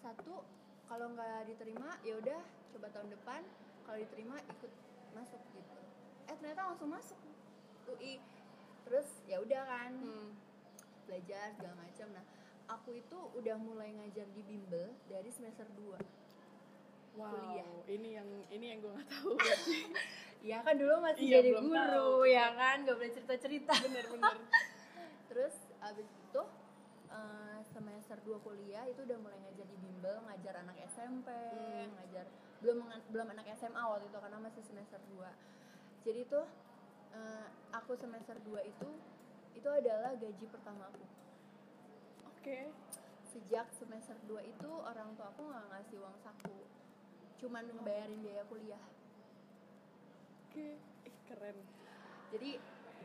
Satu 0.00 0.40
kalau 0.88 1.12
nggak 1.12 1.52
diterima 1.52 2.00
ya 2.00 2.16
udah 2.16 2.40
coba 2.72 2.88
tahun 2.96 3.12
depan. 3.12 3.44
Kalau 3.84 3.98
diterima 4.00 4.40
ikut 4.40 4.72
masuk 5.16 5.40
gitu 5.50 5.76
eh 6.24 6.34
ternyata 6.34 6.60
langsung 6.66 6.88
masuk 6.88 7.16
UI 7.88 8.20
terus 8.82 9.08
ya 9.24 9.38
udah 9.38 9.62
kan 9.64 9.92
Hmm. 9.96 10.30
belajar 11.04 11.50
segala 11.52 11.74
macam 11.76 12.06
nah 12.12 12.24
aku 12.68 12.90
itu 12.94 13.18
udah 13.32 13.56
mulai 13.56 13.90
ngajar 13.92 14.26
di 14.28 14.42
bimbel 14.42 14.90
dari 15.06 15.30
semester 15.30 15.64
2 15.72 15.96
Wow, 17.16 17.32
Kuliah. 17.32 17.64
ini 17.88 18.08
yang 18.12 18.28
ini 18.50 18.66
yang 18.68 18.78
gue 18.78 18.92
nggak 18.92 19.08
tahu 19.08 19.32
berarti. 19.34 19.78
ya 20.52 20.60
kan 20.60 20.76
dulu 20.76 21.00
masih 21.00 21.22
Iya, 21.22 21.36
jadi 21.40 21.50
guru 21.56 21.72
tahu. 21.72 22.12
ya 22.28 22.46
kan 22.52 22.76
gak 22.84 22.92
boleh 22.94 23.08
cerita 23.10 23.34
cerita 23.38 23.72
Bener-bener. 23.80 24.36
terus 25.32 25.54
abis 25.80 26.04
itu 26.04 26.42
eh, 27.08 27.58
semester 27.66 28.20
2 28.20 28.36
kuliah 28.38 28.84
itu 28.84 29.00
udah 29.00 29.16
mulai 29.16 29.38
ngajar 29.40 29.64
di 29.64 29.78
bimbel 29.78 30.16
ngajar 30.22 30.54
anak 30.60 30.76
SMP 30.86 31.28
Hmm. 31.32 31.88
ngajar 31.94 32.26
belum 32.66 32.82
belum 33.14 33.26
anak 33.30 33.46
SMA 33.54 33.78
waktu 33.78 34.10
itu 34.10 34.18
karena 34.18 34.38
masih 34.42 34.62
semester 34.66 34.98
2 35.14 35.22
jadi 36.02 36.26
tuh 36.26 36.46
eh, 37.14 37.46
aku 37.70 37.94
semester 37.94 38.34
2 38.42 38.58
itu 38.66 38.90
itu 39.54 39.68
adalah 39.70 40.18
gaji 40.18 40.46
pertama 40.50 40.90
aku 40.90 41.06
Oke. 42.34 42.74
sejak 43.30 43.70
semester 43.70 44.18
2 44.26 44.42
itu 44.50 44.70
orang 44.82 45.14
tua 45.14 45.30
aku 45.30 45.46
nggak 45.46 45.66
ngasih 45.70 45.96
uang 46.02 46.16
saku 46.26 46.58
cuman 47.38 47.70
ngebayarin 47.70 48.18
biaya 48.18 48.42
kuliah 48.50 48.82
Oke. 50.50 50.74
Ih, 51.06 51.16
keren. 51.30 51.58
jadi 52.34 52.58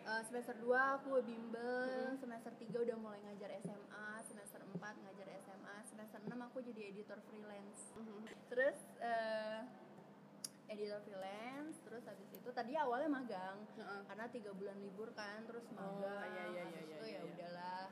eh, 0.09 0.21
semester 0.25 0.57
2 0.57 0.73
aku 0.97 1.21
bimbel 1.21 2.17
semester 2.17 2.49
3 2.57 2.65
udah 2.81 2.97
mulai 2.97 3.21
ngajar 3.29 3.53
SMA 3.61 4.09
semester 4.25 4.57
4 4.65 4.73
ngajar 5.05 5.27
SMA 5.45 5.50
semester 6.01 6.33
6 6.33 6.47
aku 6.49 6.57
jadi 6.65 6.81
editor 6.89 7.19
freelance 7.21 7.93
Mhm. 7.93 8.25
terus 8.49 8.77
eh, 8.97 9.61
editor 10.65 10.97
freelance 11.05 11.77
terus 11.85 12.01
habis 12.09 12.25
itu 12.33 12.49
tadi 12.49 12.73
awalnya 12.73 13.05
magang 13.11 13.61
Heeh. 13.77 14.01
karena 14.09 14.25
tiga 14.33 14.49
bulan 14.51 14.81
libur 14.81 15.13
kan 15.13 15.45
terus 15.45 15.61
Oh, 15.71 15.77
magang 15.77 16.25
iya, 16.33 16.45
iya, 16.49 16.63
habis 16.65 16.73
iya, 16.73 16.81
itu 16.89 17.05
iya, 17.05 17.13
ya 17.13 17.21
iya. 17.21 17.21
udahlah 17.27 17.85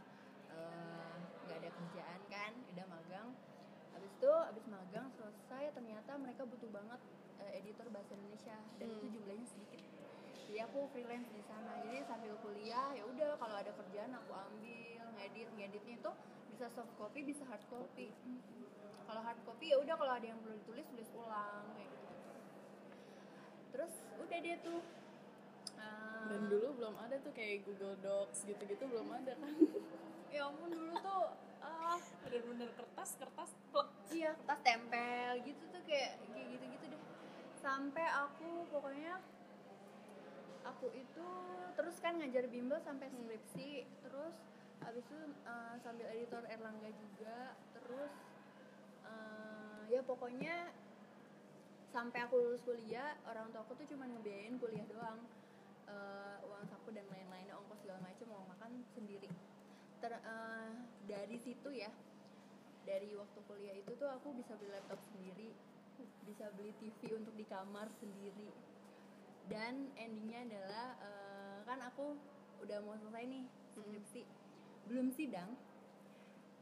eh, 0.49 1.13
nggak 1.45 1.57
ada 1.59 1.69
kerjaan 1.69 2.21
kan 2.25 2.51
udah 2.73 2.85
magang 2.89 3.29
habis 3.93 4.11
itu 4.11 4.31
habis 4.33 4.65
magang 4.65 5.05
selesai 5.13 5.63
ternyata 5.69 6.11
mereka 6.17 6.49
butuh 6.49 6.69
banget 6.73 6.99
eh, 7.39 7.61
editor 7.61 7.85
bahasa 7.93 8.11
Indonesia 8.15 8.57
dan 8.79 8.87
Hmm. 8.89 8.97
itu 8.97 9.05
jumlahnya 9.13 9.45
sedikit 9.45 9.81
jadi 10.49 10.65
aku 10.65 10.89
freelance 10.89 11.29
di 11.29 11.45
sana 11.45 11.77
jadi 11.85 12.01
sambil 12.09 12.33
kuliah 12.41 12.89
ya 12.97 13.05
udah 13.05 13.37
kalau 13.37 13.53
ada 13.53 13.69
kerjaan 13.69 14.17
aku 14.17 14.33
ambil 14.33 14.97
ngedit 15.13 15.45
ngeditnya 15.53 15.95
itu 16.01 16.11
bisa 16.59 16.75
soft 16.75 16.91
copy 16.99 17.23
bisa 17.23 17.47
hard 17.47 17.63
copy. 17.71 18.11
Hmm. 18.27 18.43
kalau 19.07 19.23
hard 19.23 19.39
copy 19.47 19.71
ya 19.71 19.79
udah 19.79 19.95
kalau 19.95 20.11
ada 20.11 20.27
yang 20.27 20.35
perlu 20.43 20.59
ditulis 20.59 20.83
tulis 20.91 21.07
ulang 21.15 21.63
kayak 21.71 21.87
gitu. 21.87 22.11
Terus 23.71 23.93
udah 24.19 24.39
dia 24.43 24.55
tuh. 24.59 24.83
Eh, 25.79 26.23
Dan 26.27 26.41
dulu 26.51 26.67
belum 26.75 26.99
ada 26.99 27.15
tuh 27.23 27.31
kayak 27.31 27.63
Google 27.63 27.95
Docs 28.03 28.43
gitu-gitu 28.43 28.83
belum 28.91 29.07
ada 29.07 29.39
kan. 29.39 29.55
ya 30.35 30.51
ampun 30.51 30.67
dulu 30.75 30.99
tuh 30.99 31.31
ah. 31.63 31.95
Bener-bener 32.27 32.75
kertas, 32.75 33.15
kertas, 33.15 33.55
plek. 33.71 33.87
iya 34.11 34.35
kertas 34.35 34.59
tempel 34.59 35.31
gitu 35.47 35.63
tuh 35.71 35.81
kayak 35.87 36.19
kayak 36.35 36.47
gitu 36.59 36.65
gitu 36.75 36.85
deh. 36.91 37.01
Sampai 37.63 38.03
aku 38.03 38.67
pokoknya 38.67 39.15
aku 40.67 40.91
itu 40.91 41.27
terus 41.79 41.95
kan 42.03 42.19
ngajar 42.19 42.51
bimbel 42.51 42.83
sampai 42.83 43.07
skripsi 43.07 43.87
terus 44.03 44.35
habis 44.83 45.03
itu 45.03 45.19
eh, 45.45 45.75
sambil 45.83 46.07
editor 46.11 46.43
Erlangga 46.47 46.89
juga 46.93 47.53
terus 47.75 48.13
eh, 49.05 49.81
ya 49.91 50.01
pokoknya 50.05 50.71
sampai 51.89 52.21
aku 52.21 52.37
lulus 52.37 52.61
kuliah 52.61 53.17
orang 53.25 53.49
tua 53.49 53.65
aku 53.65 53.73
tuh 53.73 53.87
cuma 53.89 54.05
ngebiayain 54.05 54.61
kuliah 54.61 54.85
doang. 54.89 55.19
Eh, 55.89 56.37
uang 56.45 56.69
saku 56.69 56.93
dan 56.93 57.01
lain-lainnya 57.09 57.57
ongkos 57.57 57.81
segala 57.81 57.97
macam 58.05 58.27
mau 58.29 58.45
makan 58.45 58.85
sendiri. 58.93 59.29
Ter 59.97 60.13
eh, 60.13 60.71
dari 61.09 61.37
situ 61.41 61.69
ya 61.73 61.89
dari 62.85 63.09
waktu 63.17 63.39
kuliah 63.49 63.73
itu 63.73 63.91
tuh 63.97 64.09
aku 64.09 64.33
bisa 64.37 64.53
beli 64.57 64.73
laptop 64.73 65.01
sendiri 65.13 65.49
bisa 66.23 66.47
beli 66.55 66.71
TV 66.79 67.17
untuk 67.17 67.33
di 67.35 67.43
kamar 67.49 67.89
sendiri. 67.97 68.53
Dan 69.49 69.89
endingnya 69.97 70.45
adalah 70.45 70.87
eh, 71.01 71.57
kan 71.65 71.81
aku 71.89 72.13
udah 72.61 72.77
mau 72.85 72.93
selesai 73.01 73.25
nih 73.25 73.43
skripsi 73.73 74.21
belum 74.89 75.07
sidang 75.09 75.53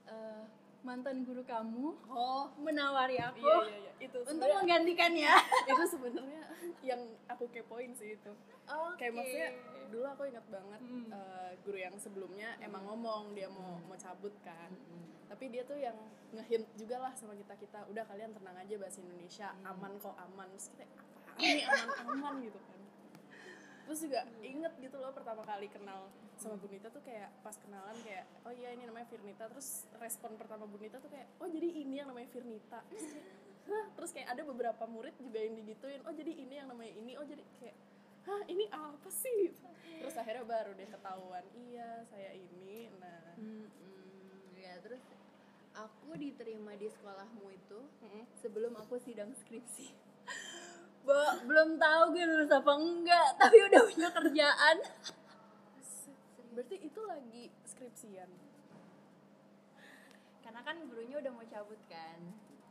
eh, 0.06 0.44
mantan 0.84 1.24
guru 1.24 1.44
kamu 1.44 1.96
Oh, 2.08 2.52
menawari 2.58 3.18
aku 3.18 3.42
iya 3.42 3.58
iya 3.66 3.78
iya. 3.82 3.92
Itu 3.98 4.18
untuk 4.24 4.46
menggantikannya 4.46 5.32
itu 5.72 5.84
sebenarnya 5.90 6.44
yang 6.86 7.02
aku 7.26 7.50
kepoin 7.50 7.92
sih 7.92 8.14
itu. 8.14 8.32
Oke. 8.64 8.96
Kayak 9.02 9.14
maksudnya 9.16 9.50
dulu 9.88 10.06
aku 10.06 10.24
ingat 10.28 10.46
banget 10.48 10.80
Hmm. 10.80 11.10
eh, 11.10 11.52
guru 11.62 11.78
yang 11.78 11.96
sebelumnya 11.98 12.56
emang 12.60 12.86
ngomong 12.86 13.34
dia 13.34 13.48
mau 13.48 13.80
mau 13.82 13.98
cabut 13.98 14.32
kan. 14.42 14.70
Tapi 15.28 15.50
dia 15.50 15.64
tuh 15.64 15.76
yang 15.76 15.98
ngehint 16.30 16.68
juga 16.76 17.00
lah 17.00 17.12
sama 17.12 17.34
kita 17.34 17.58
kita 17.58 17.80
udah 17.88 18.04
kalian 18.06 18.32
tenang 18.32 18.56
aja 18.56 18.76
bahasa 18.78 19.00
Indonesia 19.02 19.48
aman 19.66 19.92
kok 19.98 20.16
aman. 20.16 20.48
Terus 20.54 20.68
kita 20.70 20.86
apa 20.86 21.40
ini 21.42 21.62
aman 21.64 21.88
aman 22.08 22.36
gitu 22.44 22.60
kan. 22.62 22.80
Terus 23.84 24.00
juga 24.04 24.20
inget 24.40 24.74
gitu 24.78 24.98
loh 24.98 25.12
pertama 25.12 25.42
kali 25.42 25.68
kenal 25.68 26.08
sama 26.38 26.56
Bunita 26.62 26.88
tuh 26.94 27.02
kayak 27.02 27.34
pas 27.42 27.58
kenalan 27.58 27.98
kayak 28.06 28.26
oh 28.46 28.54
iya 28.54 28.74
ini 28.78 28.86
namanya 28.86 29.10
Firnita 29.10 29.50
terus 29.50 29.90
respon 29.98 30.38
pertama 30.38 30.70
Bunita 30.70 31.02
tuh 31.02 31.10
kayak 31.10 31.28
oh 31.42 31.50
jadi 31.50 31.68
ini 31.70 32.00
yang 32.00 32.08
namanya 32.10 32.30
Firnita 32.30 32.80
terus 32.88 33.06
kayak, 33.10 33.26
Hah? 33.68 33.86
terus 34.00 34.12
kayak 34.16 34.28
ada 34.32 34.42
beberapa 34.48 34.84
murid 34.88 35.16
juga 35.20 35.44
yang 35.44 35.58
digituin 35.60 36.00
oh 36.08 36.14
jadi 36.16 36.32
ini 36.32 36.54
yang 36.56 36.70
namanya 36.72 36.94
ini. 36.96 37.20
Oh 37.20 37.26
jadi 37.28 37.44
kayak 37.60 37.76
hah 38.28 38.42
ini 38.48 38.66
apa 38.72 39.10
sih? 39.12 39.52
Terus 39.98 40.16
akhirnya 40.16 40.44
baru 40.48 40.72
deh 40.76 40.88
ketahuan 40.88 41.46
iya 41.56 42.04
saya 42.08 42.32
ini. 42.36 42.92
Nah. 43.00 43.36
Mm-mm. 43.38 44.56
ya 44.58 44.80
terus 44.82 45.04
aku 45.78 46.18
diterima 46.18 46.74
di 46.80 46.90
sekolahmu 46.90 47.48
itu 47.54 47.80
mm-mm. 48.04 48.24
sebelum 48.40 48.74
aku 48.80 49.00
sidang 49.04 49.32
skripsi. 49.36 49.92
Bo, 51.08 51.16
belum 51.48 51.80
tahu 51.80 52.02
gue 52.12 52.24
lulus 52.28 52.52
apa 52.52 52.72
enggak 52.76 53.28
tapi 53.40 53.64
udah 53.64 53.82
punya 53.88 54.10
kerjaan 54.12 54.76
berarti 56.58 56.82
itu 56.82 57.02
lagi 57.04 57.44
skripsian? 57.64 58.26
Karena 60.42 60.62
kan 60.64 60.82
gurunya 60.84 61.22
udah 61.22 61.30
mau 61.30 61.46
cabut 61.46 61.78
kan. 61.86 62.18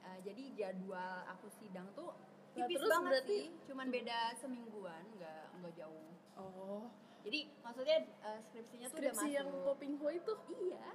Eh, 0.03 0.19
jadi 0.25 0.43
jadwal 0.53 1.23
aku 1.29 1.47
sidang 1.53 1.87
tuh 1.93 2.11
Nah, 2.57 2.65
tipis 2.65 2.79
terus 2.79 2.91
banget 2.91 3.11
berarti- 3.13 3.47
sih. 3.47 3.47
cuman 3.65 3.87
beda 3.89 4.19
semingguan 4.35 5.05
nggak 5.15 5.45
nggak 5.57 5.73
jauh. 5.77 6.11
Oh. 6.35 6.83
Jadi 7.23 7.53
maksudnya 7.61 7.97
eh, 8.03 8.39
skripsinya 8.45 8.87
tuh 8.87 8.97
udah 8.97 9.13
skripsi 9.13 9.23
masuk. 9.23 9.37
Yang 9.37 9.49
Popingho 9.63 10.09
itu? 10.11 10.33
Iya. 10.51 10.87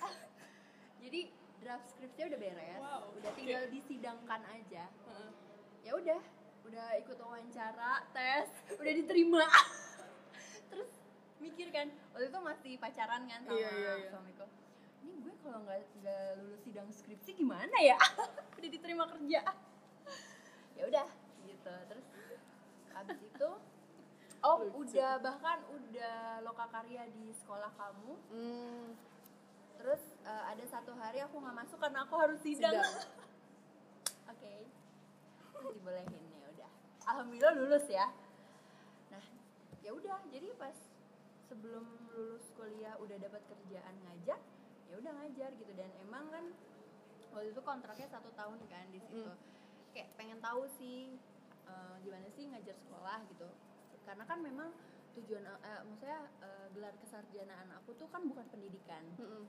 Jadi 1.02 1.20
draft 1.58 1.86
skripsinya 1.88 2.26
udah 2.28 2.40
beres. 2.40 2.78
Wow, 2.78 3.02
udah 3.14 3.32
tinggal 3.32 3.62
disidangkan 3.68 4.40
aja. 4.44 4.84
Heeh. 4.84 5.30
ya 5.80 5.92
udah 5.94 6.20
udah 6.68 6.88
ikut 7.00 7.16
wawancara 7.16 8.04
tes 8.12 8.44
udah 8.82 8.92
diterima 8.92 9.40
mikir 11.38 11.70
kan 11.70 11.86
waktu 12.10 12.28
itu 12.28 12.38
masih 12.38 12.72
pacaran 12.76 13.22
kan 13.24 13.40
sama 13.42 13.54
Iya, 13.54 13.70
iya, 13.70 13.92
iya. 13.98 14.08
suamiku 14.10 14.46
ini 15.00 15.14
gue 15.20 15.34
kalau 15.40 15.58
nggak 15.62 15.78
nggak 15.98 16.24
lulus 16.36 16.60
sidang 16.62 16.88
skripsi 16.90 17.30
gimana 17.34 17.76
ya 17.78 17.98
udah 18.58 18.68
diterima 18.68 19.04
kerja 19.06 19.40
ya 20.76 20.82
udah 20.84 21.06
gitu 21.44 21.74
terus 21.86 22.06
habis 22.90 23.18
itu 23.20 23.48
oh 24.38 24.56
Lucu. 24.60 24.90
udah 24.90 25.12
bahkan 25.18 25.58
udah 25.68 26.18
lokakarya 26.42 27.06
di 27.08 27.30
sekolah 27.32 27.70
kamu 27.74 28.12
Hmm, 28.30 28.86
terus 29.78 30.02
eh, 30.22 30.44
ada 30.48 30.64
satu 30.66 30.90
hari 30.94 31.18
aku 31.18 31.38
nggak 31.38 31.56
masuk 31.56 31.78
karena 31.78 32.02
aku 32.02 32.14
harus 32.14 32.38
sidang 32.42 32.74
sidang. 32.74 32.86
Oke. 34.30 34.54
Terus 35.54 35.72
dibolehin 35.72 36.22
ya 36.34 36.46
udah. 36.52 36.70
Alhamdulillah 37.06 37.54
lulus 37.56 37.86
ya. 37.88 38.06
Nah, 39.08 39.24
ya 39.80 39.90
udah. 39.90 40.18
Jadi 40.28 40.52
pas 40.54 40.76
sebelum 41.48 41.84
lulus 42.12 42.44
kuliah 42.54 42.94
udah 43.00 43.16
dapat 43.16 43.42
kerjaan 43.48 43.94
ngajar, 44.04 44.38
ya 44.88 44.94
udah 45.00 45.12
ngajar 45.24 45.50
gitu 45.56 45.72
dan 45.74 45.90
emang 46.04 46.28
kan 46.28 46.44
waktu 47.32 47.52
itu 47.52 47.60
kontraknya 47.64 48.08
satu 48.08 48.30
tahun 48.36 48.60
kan 48.68 48.86
di 48.92 49.00
situ. 49.00 49.26
Hmm. 49.26 49.40
Kayak 49.96 50.12
pengen 50.20 50.38
tahu 50.44 50.68
sih 50.76 51.16
eh, 51.66 51.96
gimana 52.04 52.28
sih 52.36 52.44
ngajar 52.48 52.76
sekolah 52.76 53.24
gitu. 53.32 53.48
Karena 54.04 54.24
kan 54.24 54.40
memang 54.40 54.72
tujuan 55.18 55.42
eh, 55.42 55.82
maksudnya 55.82 56.20
eh, 56.44 56.66
gelar 56.76 56.94
kesarjanaan 57.02 57.68
aku 57.82 57.98
tuh 57.98 58.06
kan 58.06 58.22
bukan 58.22 58.46
pendidikan 58.54 59.02
Mm-mm. 59.18 59.44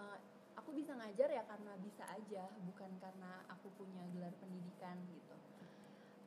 eh, 0.00 0.18
aku 0.56 0.72
bisa 0.72 0.96
ngajar 0.96 1.28
ya 1.28 1.44
karena 1.44 1.76
bisa 1.84 2.08
aja 2.08 2.48
bukan 2.64 2.90
karena 2.96 3.44
aku 3.52 3.68
punya 3.76 4.02
gelar 4.16 4.32
pendidikan 4.40 4.96
gitu 5.12 5.36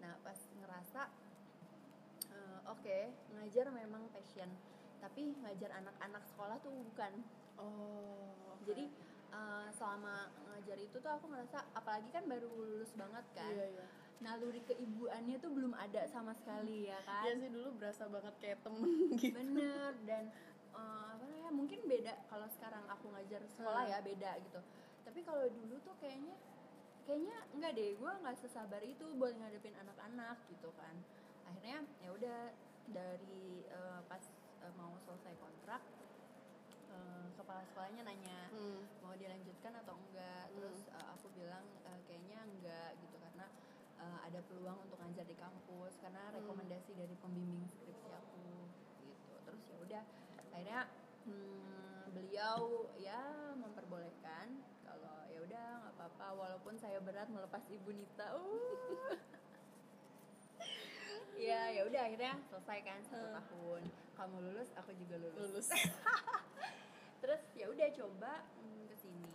nah 0.01 0.17
pas 0.25 0.37
ngerasa 0.57 1.09
oke 2.73 2.97
ngajar 3.37 3.69
memang 3.69 4.07
passion 4.15 4.49
tapi 5.01 5.33
ngajar 5.35 5.71
anak-anak 5.75 6.23
sekolah 6.25 6.61
tuh 6.61 6.71
bukan. 6.71 7.11
Oh 7.57 8.31
jadi 8.61 8.85
eh, 9.31 9.67
selama 9.73 10.15
ngajar 10.47 10.77
itu 10.77 10.95
tuh 10.95 11.11
aku 11.11 11.25
ngerasa 11.27 11.65
apalagi 11.73 12.09
kan 12.09 12.23
baru 12.25 12.47
lulus 12.47 12.93
banget 12.93 13.25
kan. 13.33 13.49
Iya 13.49 13.65
iya. 13.73 13.85
Naluri 14.21 14.61
keibuannya 14.61 15.41
tuh 15.41 15.49
belum 15.49 15.73
ada 15.73 16.05
sama 16.05 16.37
sekali 16.37 16.85
ya 16.85 17.01
kan? 17.01 17.25
Iya 17.25 17.33
sih 17.41 17.49
dulu 17.49 17.73
berasa 17.75 18.05
banget 18.05 18.35
kayak 18.37 18.59
temen 18.61 18.91
gitu. 19.21 19.33
Bener 19.33 19.91
dan 20.05 20.29
eh, 20.71 21.05
apa 21.11 21.23
namanya 21.25 21.51
mungkin 21.51 21.79
beda 21.83 22.13
kalau 22.29 22.45
sekarang 22.53 22.85
aku 22.85 23.09
ngajar 23.09 23.41
sekolah 23.49 23.83
Hmm. 23.83 23.91
ya 23.91 23.99
beda 23.99 24.31
gitu. 24.39 24.61
Tapi 25.01 25.19
kalau 25.25 25.49
dulu 25.49 25.75
tuh 25.81 25.97
kayaknya 25.97 26.37
kayaknya 27.01 27.33
enggak 27.57 27.73
deh 27.73 27.97
gue 27.97 28.11
nggak 28.21 28.37
sesabar 28.37 28.77
itu 28.85 29.03
buat 29.17 29.33
ngadepin 29.33 29.73
anak-anak 29.73 30.37
gitu 30.53 30.69
kan. 30.77 30.93
Akhirnya 31.49 31.81
ya 31.99 32.09
udah 32.13 32.39
dari 32.87 33.65
eh, 33.65 33.99
pas 34.05 34.21
eh, 34.61 34.73
mau 34.77 34.93
selesai 35.01 35.33
kontrak 35.37 35.81
eh, 36.91 37.27
kepala 37.35 37.61
sekolahnya 37.65 38.03
nanya 38.05 38.39
Hmm. 38.51 38.83
mau 38.99 39.15
dilanjutkan 39.15 39.73
atau 39.79 39.95
enggak 39.95 40.51
terus 40.51 40.91
uh, 40.91 41.15
aku 41.15 41.31
bilang 41.31 41.63
uh, 41.87 41.99
kayaknya 42.03 42.43
enggak 42.43 42.99
gitu 42.99 43.15
karena 43.15 43.47
uh, 43.95 44.19
ada 44.27 44.43
peluang 44.43 44.75
untuk 44.83 44.99
ngajar 44.99 45.23
di 45.23 45.35
kampus 45.39 45.95
karena 46.03 46.19
Hmm. 46.29 46.43
rekomendasi 46.43 46.91
dari 46.93 47.15
pembimbing 47.17 47.63
skripsi 47.71 48.11
aku 48.11 48.43
gitu 49.07 49.33
terus 49.47 49.63
ya 49.71 49.77
udah 49.79 50.03
akhirnya 50.51 50.81
hmm, 51.23 52.11
beliau 52.11 52.59
ya 52.99 53.21
memperbolehkan 53.55 54.59
kalau 54.83 55.15
ya 55.31 55.39
udah 55.41 55.65
nggak 55.79 55.95
apa-apa 55.95 56.27
walaupun 56.35 56.75
saya 56.75 56.99
berat 56.99 57.31
melepas 57.31 57.63
ibu 57.71 57.95
Nita 57.95 58.35
uh. 58.35 59.15
Ya 61.51 61.61
ya 61.69 61.81
udah 61.83 62.01
akhirnya 62.01 62.33
selesai 62.47 62.79
kan 62.81 62.99
satu 63.03 63.19
Hmm. 63.21 63.35
tahun. 63.37 63.81
Kamu 64.15 64.35
lulus 64.41 64.69
aku 64.73 64.91
juga 64.95 65.15
lulus. 65.19 65.67
Terus 67.21 67.41
ya 67.53 67.65
udah 67.67 67.89
coba 67.91 68.33
mm, 68.57 68.81
ke 68.87 68.95
sini. 68.97 69.33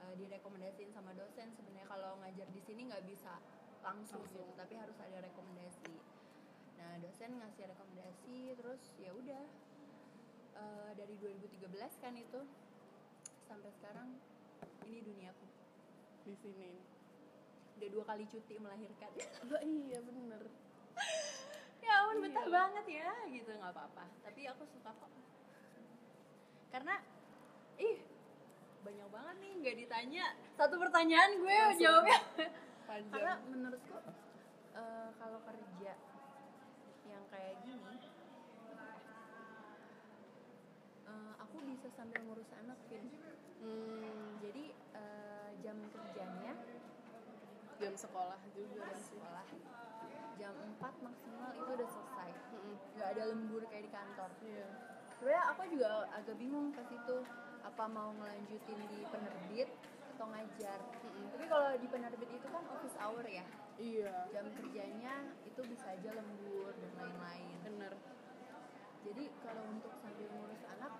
Eh, 0.00 0.14
direkomendasiin 0.16 0.90
sama 0.90 1.12
dosen. 1.12 1.52
Sebenarnya 1.52 1.86
kalau 1.86 2.16
ngajar 2.22 2.48
di 2.50 2.60
sini 2.60 2.88
nggak 2.88 3.04
bisa 3.04 3.36
langsung, 3.84 4.24
Langsung. 4.24 4.42
gitu 4.48 4.56
tapi 4.56 4.74
harus 4.74 4.96
ada 4.98 5.18
rekomendasi. 5.20 5.92
Nah 6.76 6.92
dosen 6.98 7.30
ngasih 7.36 7.64
rekomendasi 7.68 8.38
terus 8.56 8.82
ya 8.96 9.12
udah. 9.12 9.44
Eh, 10.56 10.90
dari 10.96 11.14
2013 11.20 11.68
kan 12.00 12.16
itu 12.16 12.40
sampai 13.44 13.68
sekarang 13.76 14.08
ini 14.82 15.04
duniaku 15.04 15.44
di 16.24 16.34
sini. 16.34 16.72
Udah 17.76 17.88
dua 17.92 18.04
kali 18.06 18.24
cuti 18.24 18.56
melahirkan. 18.56 19.12
Oh, 19.44 19.60
iya 19.60 20.00
bener 20.00 20.42
ya 21.78 21.92
ampun 22.02 22.16
betah 22.20 22.42
Iya. 22.42 22.52
banget 22.52 22.86
ya 22.88 23.10
gitu 23.28 23.50
nggak 23.52 23.72
apa-apa. 23.72 24.04
Tapi 24.22 24.40
aku 24.46 24.62
suka 24.66 24.90
kok. 24.92 25.10
Karena 26.68 26.94
ih 27.76 27.98
banyak 28.80 29.08
banget 29.08 29.36
nih 29.38 29.52
nggak 29.60 29.76
ditanya. 29.80 30.24
Satu 30.54 30.74
pertanyaan 30.76 31.30
gue 31.36 31.50
Langsung. 31.52 31.80
jawabnya. 31.80 32.18
Panjang. 32.86 33.12
Karena 33.12 33.32
menurutku 33.44 33.96
eh, 34.72 35.08
kalau 35.16 35.38
kerja 35.42 35.92
yang 37.06 37.24
kayak 37.28 37.54
gini 37.60 37.98
eh, 41.06 41.32
aku 41.38 41.56
bisa 41.64 41.88
sambil 41.92 42.20
ngurus 42.22 42.50
anak 42.56 42.78
Vin. 42.88 43.06
Hmm, 43.56 44.36
jadi 44.38 44.64
eh, 44.92 45.48
jam 45.60 45.76
kerjanya 45.88 46.52
jam 47.76 47.92
sekolah 47.92 48.40
juga 48.52 48.84
jam 48.84 49.00
sekolah 49.02 49.44
4 50.86 51.02
maksimal 51.02 51.50
itu 51.50 51.70
udah 51.74 51.88
selesai. 51.90 52.30
Nggak 52.94 53.08
ada 53.18 53.22
lembur 53.34 53.62
kayak 53.66 53.90
di 53.90 53.90
kantor. 53.90 54.30
Iya. 54.38 54.66
Sebenarnya 55.18 55.44
aku 55.50 55.62
juga 55.66 55.88
agak 56.14 56.36
bingung 56.38 56.70
pas 56.70 56.86
itu 56.86 57.16
apa 57.66 57.84
mau 57.90 58.14
ngelanjutin 58.14 58.78
di 58.86 58.98
penerbit 59.10 59.68
atau 60.14 60.26
ngajar. 60.30 60.78
Mm-mm. 60.78 61.26
tapi 61.34 61.44
kalau 61.50 61.68
di 61.76 61.88
penerbit 61.90 62.30
itu 62.30 62.46
kan 62.46 62.62
office 62.70 62.96
hour 63.02 63.26
ya. 63.26 63.42
Iya. 63.82 64.14
Jam 64.30 64.46
kerjanya 64.54 65.14
itu 65.42 65.60
bisa 65.66 65.90
aja 65.90 66.10
lembur 66.14 66.70
dan 66.78 66.92
lain-lain. 67.02 67.56
Bener. 67.66 67.92
Jadi 69.02 69.24
kalau 69.42 69.62
untuk 69.66 69.90
sambil 69.98 70.30
ngurus 70.30 70.62
anak 70.70 70.92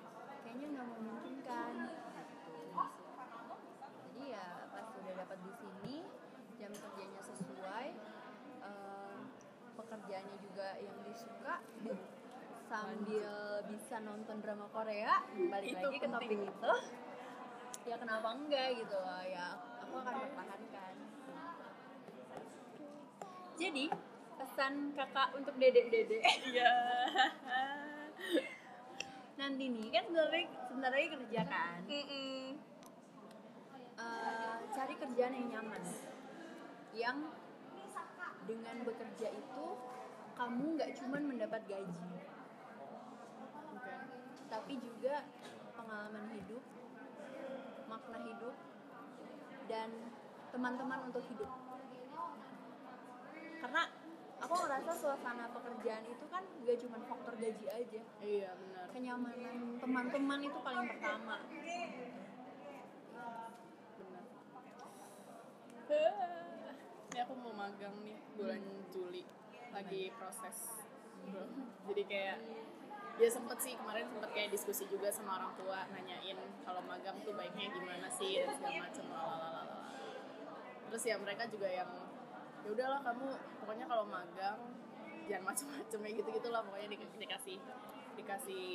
kayaknya 0.43 0.67
nggak 0.75 0.87
memungkinkan. 0.99 1.75
Gitu. 2.47 2.59
jadi 4.07 4.23
ya 4.39 4.47
pas 4.71 4.87
udah 4.87 5.15
dapat 5.19 5.39
di 5.43 5.53
sini 5.59 5.97
jam 6.57 6.73
kerjanya 6.73 7.21
sesuai 7.27 7.87
eh, 8.63 9.17
pekerjaannya 10.07 10.39
juga 10.39 10.69
yang 10.79 10.99
disuka 11.03 11.55
sambil 12.71 13.35
bisa 13.67 13.97
nonton 14.07 14.39
drama 14.39 14.71
Korea 14.71 15.19
balik 15.35 15.75
Itu 15.75 15.83
lagi 15.83 15.99
ke 15.99 16.07
topik 16.07 16.31
penting. 16.31 16.47
itu. 16.47 16.73
Ya 17.91 17.97
kenapa 17.99 18.29
enggak 18.39 18.69
gitu 18.79 18.97
loh 19.03 19.23
ya 19.27 19.59
aku 19.83 19.95
akan 19.99 20.15
pertahankan. 20.23 20.95
Jadi 23.59 23.85
pesan 24.39 24.95
kakak 24.95 25.29
untuk 25.35 25.55
dedek-dedek. 25.59 26.23
Iya. 26.55 26.75
Nanti 29.43 29.65
nih 29.67 29.87
kan 29.91 30.05
sebentar 30.71 30.91
lagi 30.95 31.09
kerja 31.19 31.41
kan? 31.51 31.79
Mm-mm. 31.83 32.63
Eh, 33.99 34.57
cari 34.71 34.95
kerjaan 35.03 35.35
yang 35.35 35.49
nyaman. 35.51 35.83
Yang 36.95 37.19
dengan 38.47 38.77
bekerja 38.87 39.29
itu 39.35 39.67
kamu 40.37 40.65
nggak 40.77 40.91
cuman 41.01 41.23
mendapat 41.25 41.63
gaji. 41.65 42.07
Oke 43.75 43.95
tapi 44.47 44.79
juga 44.79 45.27
pengalaman 45.77 46.33
hidup 46.33 46.63
makna 47.87 48.19
hidup 48.23 48.55
dan 49.71 49.91
teman-teman 50.51 51.11
untuk 51.11 51.23
hidup. 51.27 51.51
Karena 53.63 53.83
aku 54.43 54.55
ngerasa 54.63 54.91
suasana 54.95 55.51
pekerjaan 55.51 56.05
itu 56.07 56.25
kan 56.31 56.43
gak 56.67 56.79
cuma 56.83 56.99
faktor 57.07 57.35
gaji 57.39 57.67
aja. 57.71 58.01
Iya 58.23 58.51
benar. 58.55 58.87
Kenyamanan 58.91 59.57
teman-teman 59.83 60.41
itu 60.43 60.59
paling 60.63 60.87
pertama. 60.91 61.37
Benar. 63.97 64.25
Ini 67.11 67.19
aku 67.23 67.35
mau 67.39 67.55
magang 67.55 67.97
nih 68.03 68.19
bulan 68.35 68.63
Juli 68.91 69.25
lagi 69.77 70.09
proses 70.17 70.57
jadi 71.85 72.03
kayak 72.09 72.39
ya 73.17 73.29
sempet 73.33 73.59
sih 73.61 73.73
kemarin 73.77 74.09
sempet 74.09 74.31
kayak 74.33 74.49
diskusi 74.53 74.85
juga 74.89 75.09
sama 75.09 75.41
orang 75.41 75.53
tua 75.57 75.85
nanyain 75.93 76.37
kalau 76.65 76.81
magang 76.85 77.17
tuh 77.25 77.33
baiknya 77.33 77.73
gimana 77.73 78.09
sih 78.13 78.41
dan 78.45 78.57
segala 78.57 78.89
lalalala 78.93 79.77
terus 80.89 81.03
ya 81.05 81.17
mereka 81.21 81.45
juga 81.49 81.69
yang 81.69 81.91
ya 82.65 82.69
udahlah 82.73 83.01
kamu 83.05 83.27
pokoknya 83.65 83.87
kalau 83.89 84.05
magang 84.09 84.61
jangan 85.27 85.45
macem-macem 85.53 86.01
ya 86.07 86.11
gitu 86.23 86.29
gitulah 86.39 86.63
pokoknya 86.63 86.89
di, 86.93 86.99
dikasih 87.19 87.59
dikasih 88.17 88.67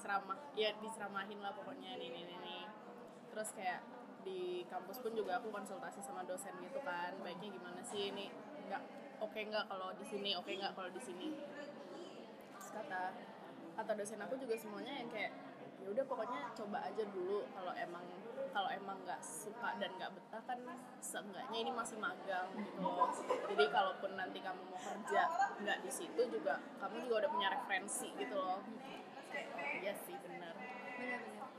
ceramah 0.00 0.38
ya 0.58 0.74
diceramahin 0.82 1.38
lah 1.38 1.54
pokoknya 1.54 1.94
nih 1.94 2.10
nih, 2.10 2.24
nih. 2.26 2.64
terus 3.30 3.54
kayak 3.54 3.80
di 4.22 4.62
kampus 4.70 5.02
pun 5.02 5.14
juga 5.14 5.38
aku 5.42 5.50
konsultasi 5.50 6.02
sama 6.02 6.22
dosen 6.26 6.54
gitu 6.62 6.78
kan 6.82 7.14
baiknya 7.22 7.50
gimana 7.54 7.82
sih 7.82 8.10
ini? 8.14 8.30
Nggak 8.66 8.82
oke 9.22 9.38
nggak 9.38 9.64
kalau 9.70 9.88
di 9.94 10.04
sini 10.04 10.30
oke 10.34 10.50
nggak 10.50 10.72
kalau 10.74 10.90
di 10.90 11.02
sini. 11.02 11.28
Terus 12.52 12.68
kata 12.74 13.00
kata 13.78 13.92
dosen 13.96 14.20
aku 14.20 14.34
juga 14.36 14.54
semuanya 14.58 14.92
yang 14.98 15.08
kayak 15.08 15.32
ya 15.82 15.90
udah 15.90 16.04
pokoknya 16.06 16.40
coba 16.54 16.78
aja 16.86 17.02
dulu 17.10 17.42
kalau 17.50 17.74
emang 17.74 18.06
kalau 18.54 18.70
emang 18.70 18.98
nggak 19.02 19.18
suka 19.18 19.74
dan 19.82 19.90
nggak 19.98 20.14
betah 20.14 20.42
kan 20.46 20.58
seenggaknya 21.02 21.58
ini 21.58 21.72
masih 21.74 21.98
magang 21.98 22.46
gitu 22.54 22.86
jadi 23.50 23.64
kalaupun 23.66 24.14
nanti 24.14 24.38
kamu 24.38 24.62
mau 24.62 24.78
kerja 24.78 25.26
nggak 25.58 25.78
di 25.82 25.90
situ 25.90 26.22
juga 26.30 26.62
kamu 26.78 27.02
juga 27.02 27.26
udah 27.26 27.30
punya 27.34 27.48
referensi 27.50 28.14
gitu 28.14 28.36
loh. 28.36 28.62
Oh, 28.62 29.80
iya 29.82 29.96
sih 30.06 30.14
benar. 30.22 30.54
Benar-benar 31.00 31.50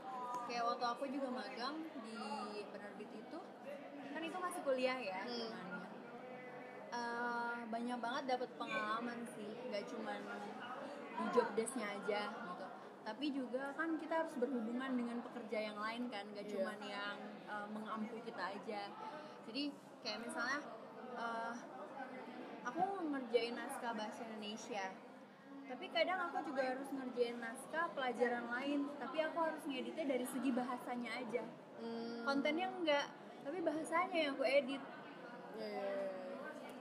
kayak 0.44 0.62
waktu 0.68 0.84
aku 0.86 1.04
juga 1.08 1.28
magang 1.32 1.76
di 2.04 2.16
penerbit 2.68 3.10
itu 3.12 3.38
kan 4.14 4.22
itu 4.22 4.38
masih 4.38 4.60
kuliah 4.62 4.98
ya. 5.00 5.20
Hmm. 5.26 5.73
Eh, 6.94 7.58
banyak 7.72 7.98
banget 7.98 8.24
dapat 8.38 8.50
pengalaman 8.54 9.18
sih 9.34 9.50
nggak 9.66 9.84
cuman 9.90 10.20
di 11.14 11.26
job 11.34 11.48
desknya 11.58 11.90
aja 11.90 12.30
gitu 12.30 12.64
tapi 13.04 13.26
juga 13.34 13.74
kan 13.76 13.98
kita 14.00 14.24
harus 14.24 14.34
berhubungan 14.38 14.96
dengan 14.96 15.18
pekerja 15.20 15.58
yang 15.70 15.78
lain 15.78 16.08
kan 16.08 16.24
nggak 16.30 16.46
Iya. 16.46 16.52
cuman 16.54 16.78
yang 16.86 17.16
eh, 17.50 17.66
mengampu 17.74 18.14
kita 18.22 18.42
aja 18.54 18.82
jadi 19.50 19.62
kayak 20.06 20.18
misalnya 20.22 20.60
eh, 21.18 21.52
aku 22.62 22.82
ngerjain 23.10 23.54
naskah 23.58 23.92
bahasa 23.96 24.20
Indonesia 24.30 24.84
tapi 25.64 25.88
kadang 25.90 26.20
aku 26.30 26.52
juga 26.52 26.62
harus 26.76 26.88
ngerjain 26.92 27.40
naskah 27.40 27.90
pelajaran 27.96 28.44
lain 28.54 28.86
tapi 29.02 29.18
aku 29.24 29.38
harus 29.40 29.62
ngeditnya 29.66 30.06
dari 30.14 30.26
segi 30.30 30.50
bahasanya 30.54 31.10
aja 31.18 31.42
hmm. 31.82 32.22
kontennya 32.22 32.70
enggak 32.70 33.06
tapi 33.42 33.58
bahasanya 33.64 34.16
yang 34.16 34.32
aku 34.38 34.44
edit 34.46 34.82
ya, 35.58 35.66
ya, 35.66 35.82
ya. 35.90 36.23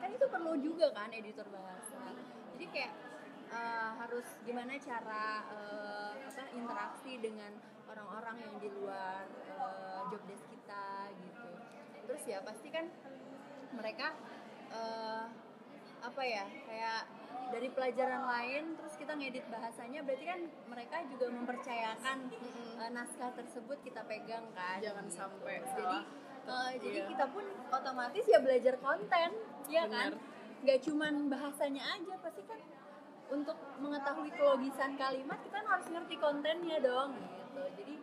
Kan 0.03 0.11
itu 0.11 0.27
perlu 0.27 0.53
juga 0.59 0.91
kan 0.91 1.07
editor 1.15 1.47
bahasa. 1.47 2.11
Jadi 2.51 2.65
kayak 2.75 2.93
eh, 3.55 3.91
harus 4.03 4.27
gimana 4.43 4.75
cara 4.83 5.47
eh, 5.47 6.11
apa 6.27 6.43
interaksi 6.51 7.23
dengan 7.23 7.55
orang-orang 7.87 8.35
yang 8.43 8.55
di 8.59 8.67
luar 8.67 9.23
eh, 9.63 10.01
job 10.11 10.19
desk 10.27 10.43
kita 10.51 11.07
gitu. 11.23 11.49
Terus 12.03 12.23
ya 12.27 12.43
pasti 12.43 12.67
kan 12.67 12.91
mereka 13.71 14.11
eh, 14.75 15.25
apa 16.03 16.21
ya 16.27 16.43
kayak 16.67 17.01
dari 17.47 17.69
pelajaran 17.71 18.27
lain 18.27 18.63
terus 18.75 18.99
kita 18.99 19.15
ngedit 19.15 19.47
bahasanya 19.47 20.03
berarti 20.03 20.25
kan 20.27 20.41
mereka 20.67 20.97
juga 21.07 21.31
mempercayakan 21.31 22.17
eh, 22.81 22.89
naskah 22.91 23.31
tersebut 23.39 23.79
kita 23.87 24.03
pegang 24.03 24.43
kan 24.51 24.83
jangan 24.83 25.07
sampai 25.07 25.63
jadi 25.63 25.79
salah 25.79 26.03
eh, 26.43 26.71
jadi 26.77 26.99
Iya. 26.99 27.09
kita 27.09 27.25
pun 27.29 27.45
otomatis 27.69 28.25
ya 28.25 28.39
belajar 28.39 28.75
konten 28.77 29.29
ya 29.67 29.83
kan 29.87 30.11
Bener. 30.11 30.61
nggak 30.63 30.79
cuman 30.81 31.13
bahasanya 31.27 31.83
aja 31.89 32.13
pasti 32.19 32.41
kan 32.43 32.59
untuk 33.31 33.55
mengetahui 33.79 34.29
kelogisan 34.31 34.93
kalimat 34.93 35.39
kita 35.41 35.55
kan 35.55 35.67
harus 35.67 35.87
ngerti 35.87 36.15
kontennya 36.17 36.77
dong 36.79 37.15
gitu 37.15 37.61
jadi 37.79 37.95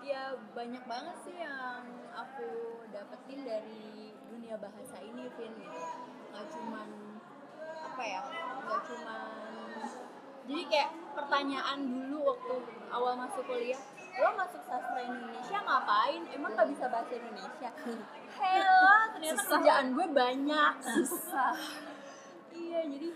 ya 0.00 0.22
banyak 0.54 0.84
banget 0.86 1.16
sih 1.22 1.34
yang 1.34 1.82
aku 2.14 2.48
dapetin 2.88 3.42
dari 3.42 4.14
dunia 4.30 4.54
bahasa 4.56 4.96
ini 5.02 5.26
Vin 5.34 5.52
gitu 5.52 5.80
nggak 6.30 6.46
cuman 6.48 6.88
apa 7.82 8.02
ya 8.02 8.20
nggak 8.62 8.82
cuman 8.86 9.20
jadi 10.46 10.62
kayak 10.70 10.90
pertanyaan 11.12 11.78
dulu 11.82 12.18
waktu 12.30 12.54
awal 12.88 13.18
masuk 13.18 13.42
kuliah 13.44 13.82
lo 14.16 14.30
masuk 14.32 14.62
sastra 14.62 14.95
ngapain 16.06 16.22
emang 16.38 16.50
nggak 16.54 16.68
bisa 16.70 16.84
bahasa 16.86 17.12
Indonesia? 17.18 17.70
Hello 18.38 18.86
ternyata 19.10 19.42
Susah. 19.42 19.50
kerjaan 19.58 19.86
gue 19.90 20.06
banyak. 20.14 20.72
Susah. 20.78 21.54
Iya 22.54 22.80
jadi 22.86 23.08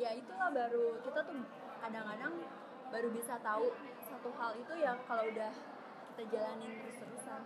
ya 0.00 0.10
itulah 0.16 0.48
baru 0.48 1.04
kita 1.04 1.20
tuh 1.20 1.36
kadang-kadang 1.84 2.34
baru 2.88 3.08
bisa 3.12 3.36
tahu 3.44 3.76
satu 4.08 4.30
hal 4.40 4.56
itu 4.56 4.72
ya 4.80 4.96
kalau 5.04 5.28
udah 5.28 5.52
kita 6.16 6.22
jalanin 6.32 6.72
terus-terusan 6.80 7.42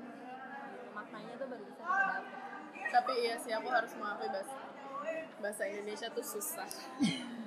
maknanya 0.94 1.34
tuh 1.34 1.46
baru 1.50 1.64
bisa 1.66 1.82
dapet. 1.82 2.22
Tapi 2.94 3.12
iya 3.18 3.34
sih 3.34 3.50
aku 3.50 3.68
harus 3.74 3.92
mengakui 3.98 4.30
bahasa 4.30 4.56
bahasa 5.42 5.62
Indonesia 5.66 6.06
tuh 6.06 6.22
susah. 6.22 6.70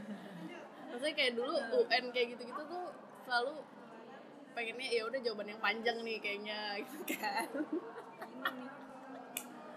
Maksudnya 0.91 1.15
kayak 1.15 1.39
dulu 1.39 1.55
UN 1.79 2.11
kayak 2.11 2.35
gitu-gitu 2.35 2.59
tuh 2.67 2.91
selalu 3.23 3.63
pengennya 4.51 4.87
ya 4.91 5.03
udah 5.07 5.19
jawaban 5.23 5.51
yang 5.51 5.61
panjang 5.61 5.97
nih 6.03 6.17
kayaknya 6.19 6.59
gitu 6.83 6.97
kan. 7.17 7.49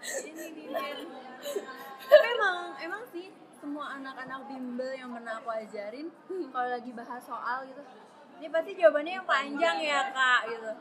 Ini 0.05 0.45
nih 0.53 0.67
tapi 2.05 2.27
emang 2.37 2.57
emang 2.81 3.03
sih 3.09 3.33
semua 3.57 3.97
anak-anak 3.97 4.45
bimbel 4.45 4.93
yang 4.93 5.09
pernah 5.09 5.41
aku 5.41 5.49
ajarin 5.49 6.07
kalau 6.53 6.69
lagi 6.69 6.91
bahas 6.93 7.21
soal 7.25 7.65
gitu 7.65 7.81
ini 8.35 8.47
pasti 8.51 8.71
jawabannya 8.75 9.13
yang 9.15 9.27
panjang 9.27 9.77
ya 9.79 10.11
kak 10.11 10.41
gitu. 10.51 10.71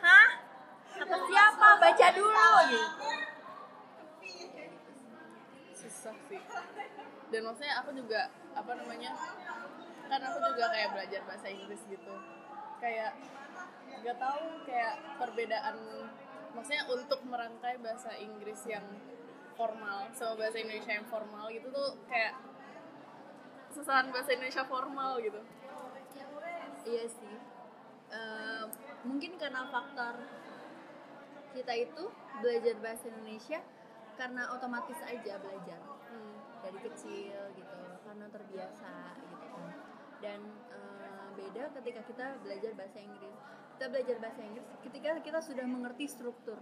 Hah? 0.00 0.28
Kata 0.96 1.16
siapa? 1.28 1.68
Baca 1.76 2.06
dulu 2.16 2.50
gitu. 2.72 2.88
Susah 5.76 6.16
sih. 6.24 6.40
Dan 7.28 7.40
maksudnya 7.44 7.84
aku 7.84 7.92
juga 7.92 8.32
apa 8.56 8.72
namanya 8.80 9.12
kan 10.08 10.20
aku 10.24 10.38
juga 10.40 10.64
kayak 10.72 10.88
belajar 10.96 11.20
bahasa 11.28 11.52
Inggris 11.52 11.82
gitu 11.90 12.14
kayak 12.78 13.12
nggak 14.02 14.18
tahu 14.20 14.44
kayak 14.68 14.94
perbedaan 15.18 15.76
maksudnya 16.52 16.84
untuk 16.88 17.20
merangkai 17.26 17.76
bahasa 17.80 18.12
Inggris 18.16 18.60
yang 18.68 18.84
formal 19.56 20.12
sama 20.12 20.36
bahasa 20.36 20.60
Indonesia 20.60 20.92
yang 20.92 21.08
formal 21.08 21.48
gitu 21.48 21.68
tuh 21.72 21.96
kayak 22.08 22.36
susahan 23.72 24.08
bahasa 24.08 24.32
Indonesia 24.32 24.64
formal 24.64 25.20
gitu. 25.20 25.40
Iya 26.86 27.04
sih. 27.10 27.36
Eh, 28.08 28.64
mungkin 29.04 29.36
karena 29.36 29.66
faktor 29.68 30.22
kita 31.52 31.72
itu 31.76 32.04
belajar 32.40 32.74
bahasa 32.80 33.04
Indonesia 33.10 33.60
karena 34.16 34.48
otomatis 34.54 34.96
aja 35.04 35.36
belajar. 35.40 35.80
Hmm. 36.06 36.38
dari 36.64 36.78
kecil 36.82 37.40
gitu 37.52 37.80
karena 38.02 38.26
terbiasa 38.32 38.94
gitu 39.18 39.46
kan. 39.52 39.70
Dan 40.24 40.40
eh, 40.72 40.95
beda 41.36 41.62
ketika 41.80 42.00
kita 42.08 42.26
belajar 42.40 42.72
bahasa 42.72 42.98
Inggris. 42.98 43.36
Kita 43.76 43.86
belajar 43.92 44.16
bahasa 44.24 44.40
Inggris 44.40 44.66
ketika 44.88 45.08
kita 45.20 45.38
sudah 45.44 45.66
mengerti 45.68 46.04
struktur. 46.08 46.58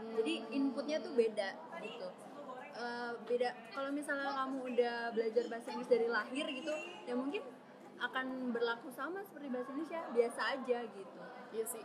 Jadi 0.00 0.34
inputnya 0.56 0.96
tuh 1.04 1.12
beda 1.12 1.48
gitu. 1.84 2.08
Eh, 2.80 3.12
beda 3.28 3.52
kalau 3.76 3.90
misalnya 3.92 4.32
kamu 4.32 4.58
udah 4.72 4.96
belajar 5.12 5.44
bahasa 5.52 5.68
Inggris 5.76 5.90
dari 5.92 6.08
lahir 6.08 6.48
gitu 6.48 6.72
ya 7.04 7.12
mungkin 7.12 7.44
akan 8.00 8.56
berlaku 8.56 8.88
sama 8.88 9.20
seperti 9.20 9.52
bahasa 9.52 9.68
Indonesia 9.76 10.00
biasa 10.16 10.40
aja 10.56 10.78
gitu. 10.88 11.20
Iya 11.52 11.64
sih. 11.68 11.84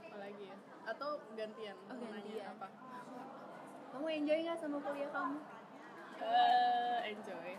Apa 0.00 0.16
lagi 0.16 0.44
ya? 0.48 0.56
Atau 0.88 1.10
gantian? 1.36 1.76
Oh, 1.92 1.96
gantian. 2.00 2.46
apa 2.56 2.66
kamu 3.90 4.06
enjoy 4.22 4.38
nggak 4.46 4.58
sama 4.58 4.78
kuliah 4.82 5.10
kamu? 5.10 5.38
Eh, 6.20 6.98
enjoy. 7.14 7.50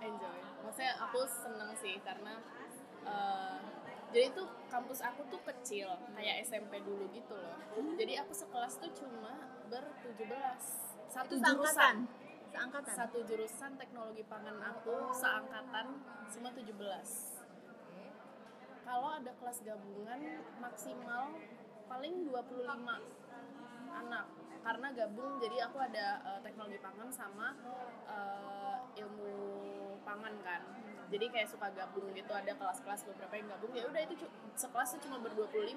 Enjoy. 0.00 0.38
Maksudnya 0.64 0.94
aku 1.02 1.18
seneng 1.28 1.70
sih 1.76 1.94
karena 2.00 2.34
eh, 3.04 3.58
jadi 4.10 4.26
tuh 4.34 4.48
kampus 4.66 5.00
aku 5.04 5.22
tuh 5.30 5.40
kecil 5.46 5.92
kayak 6.16 6.42
SMP 6.44 6.82
dulu 6.82 7.06
gitu 7.14 7.36
loh. 7.36 7.58
Jadi 7.96 8.12
aku 8.18 8.32
sekelas 8.34 8.80
tuh 8.80 8.90
cuma 8.96 9.36
ber 9.70 9.84
17 10.02 10.26
satu 11.10 11.34
Itu 11.36 11.42
jurusan. 11.42 12.06
Seangkatan 12.06 12.28
seangkatan 12.50 12.94
satu 12.98 13.18
jurusan 13.22 13.78
teknologi 13.78 14.26
pangan 14.26 14.58
aku 14.58 15.14
seangkatan 15.14 15.86
semua 16.26 16.50
17 16.50 16.74
kalau 18.82 19.22
ada 19.22 19.30
kelas 19.38 19.62
gabungan 19.62 20.42
maksimal 20.58 21.30
paling 21.86 22.26
25 22.26 22.66
anak 23.94 24.26
karena 24.60 24.88
gabung 24.92 25.40
jadi 25.40 25.68
aku 25.68 25.78
ada 25.80 26.06
eh, 26.24 26.40
teknologi 26.44 26.78
pangan 26.80 27.08
sama 27.12 27.56
eh, 28.08 28.76
ilmu 29.00 29.34
pangan 30.04 30.34
kan. 30.44 30.62
Jadi 31.10 31.26
kayak 31.26 31.48
suka 31.50 31.74
gabung 31.74 32.06
gitu 32.14 32.30
ada 32.30 32.54
kelas-kelas 32.54 33.02
beberapa 33.02 33.34
yang 33.34 33.50
gabung 33.50 33.72
ya 33.74 33.82
udah 33.90 34.00
itu 34.06 34.14
sekelas 34.54 34.94
tuh 34.94 35.00
cuma 35.10 35.18
ber 35.18 35.34
25 35.34 35.74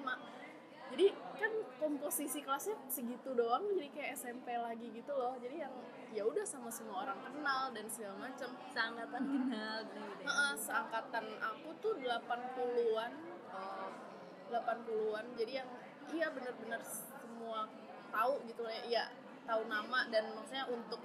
jadi 0.94 1.10
kan 1.40 1.52
komposisi 1.80 2.44
kelasnya 2.44 2.76
segitu 2.86 3.32
doang 3.32 3.66
jadi 3.72 3.88
kayak 3.90 4.10
SMP 4.20 4.52
lagi 4.54 4.92
gitu 4.92 5.10
loh. 5.10 5.34
Jadi 5.40 5.64
yang 5.64 5.74
ya 6.14 6.22
udah 6.22 6.44
sama 6.44 6.68
semua 6.68 7.08
orang 7.08 7.18
kenal 7.24 7.72
dan 7.72 7.88
segala 7.88 8.28
macem. 8.28 8.46
Seangkatan 8.70 9.22
kenal 9.24 9.76
gitu 9.88 9.98
ya. 10.22 10.28
Heeh, 10.28 10.52
seangkatan 10.54 11.24
aku 11.40 11.68
tuh 11.80 11.94
80-an 11.98 13.12
Oh, 13.54 13.90
80-an 14.50 15.26
jadi 15.38 15.62
yang 15.62 15.68
iya 16.10 16.26
bener-bener 16.34 16.82
semua 16.82 17.70
tahu 18.14 18.32
gitu 18.46 18.62
ya. 18.86 19.10
Tahu 19.44 19.66
nama 19.66 20.06
dan 20.08 20.30
maksudnya 20.32 20.64
untuk 20.70 21.02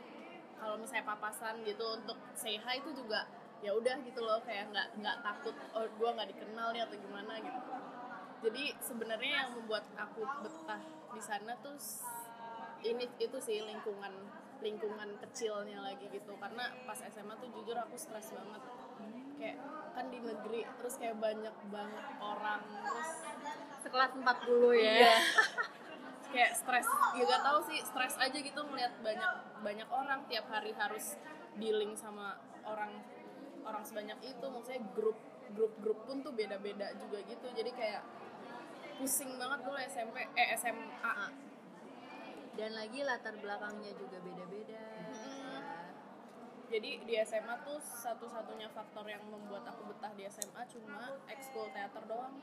kalau 0.59 0.75
misalnya 0.77 1.07
papasan 1.07 1.63
gitu 1.63 1.83
untuk 1.97 2.19
say 2.35 2.59
hi 2.59 2.77
itu 2.77 2.91
juga 2.91 3.25
ya 3.59 3.75
udah 3.75 3.99
gitu 4.07 4.23
loh 4.23 4.39
kayak 4.47 4.71
nggak 4.71 4.87
nggak 5.03 5.17
takut 5.19 5.55
oh 5.75 5.83
gue 5.83 6.09
nggak 6.15 6.29
dikenal 6.31 6.71
nih 6.71 6.83
atau 6.85 6.95
gimana 6.95 7.33
gitu. 7.39 7.59
Jadi 8.39 8.63
sebenarnya 8.79 9.33
yang 9.43 9.49
membuat 9.59 9.83
aku 9.99 10.23
betah 10.43 10.79
di 11.11 11.19
sana 11.19 11.51
tuh 11.59 11.75
ini 12.87 13.03
itu 13.19 13.37
sih 13.43 13.59
lingkungan 13.59 14.13
lingkungan 14.63 15.09
kecilnya 15.19 15.83
lagi 15.83 16.07
gitu. 16.07 16.31
Karena 16.39 16.71
pas 16.87 16.99
SMA 17.03 17.35
tuh 17.39 17.51
jujur 17.51 17.75
aku 17.75 17.99
stres 17.99 18.31
banget. 18.31 18.63
Kayak 19.39 19.57
kan 19.95 20.05
di 20.07 20.19
negeri 20.23 20.63
terus 20.79 20.95
kayak 20.95 21.19
banyak 21.19 21.55
banget 21.71 22.05
orang 22.23 22.63
terus 22.63 23.11
sekelas 23.83 24.11
40 24.15 24.23
ya. 24.23 24.95
Iya. 25.03 25.15
kayak 26.29 26.53
stres 26.53 26.87
ya 27.17 27.23
gak 27.25 27.41
tahu 27.41 27.59
sih 27.73 27.79
stres 27.81 28.15
aja 28.21 28.37
gitu 28.37 28.61
melihat 28.69 28.93
banyak 29.01 29.33
banyak 29.65 29.89
orang 29.89 30.19
tiap 30.29 30.45
hari 30.49 30.71
harus 30.77 31.17
dealing 31.57 31.97
sama 31.97 32.37
orang 32.63 33.01
orang 33.65 33.83
sebanyak 33.83 34.17
itu. 34.23 34.45
Maksudnya 34.45 34.81
grup 34.93 35.17
grup 35.53 35.73
grup 35.81 35.99
pun 36.05 36.21
tuh 36.21 36.33
beda 36.33 36.61
beda 36.61 36.93
juga 37.01 37.19
gitu. 37.25 37.47
Jadi 37.53 37.71
kayak 37.73 38.01
pusing 38.99 39.31
banget 39.39 39.59
dulu 39.63 39.77
SMP 39.79 40.27
eh 40.35 40.49
SMA 40.59 41.15
dan 42.59 42.75
lagi 42.75 42.99
latar 43.07 43.31
belakangnya 43.39 43.95
juga 43.95 44.19
beda-beda. 44.19 44.83
Mm. 45.07 45.63
jadi 46.69 46.89
di 47.01 47.13
SMA 47.23 47.55
tuh 47.65 47.79
satu-satunya 47.79 48.67
faktor 48.75 49.07
yang 49.07 49.23
membuat 49.25 49.65
aku 49.71 49.89
betah 49.89 50.11
di 50.13 50.27
SMA 50.27 50.67
cuma 50.69 51.17
ekskul 51.31 51.71
teater 51.71 52.03
doang 52.05 52.35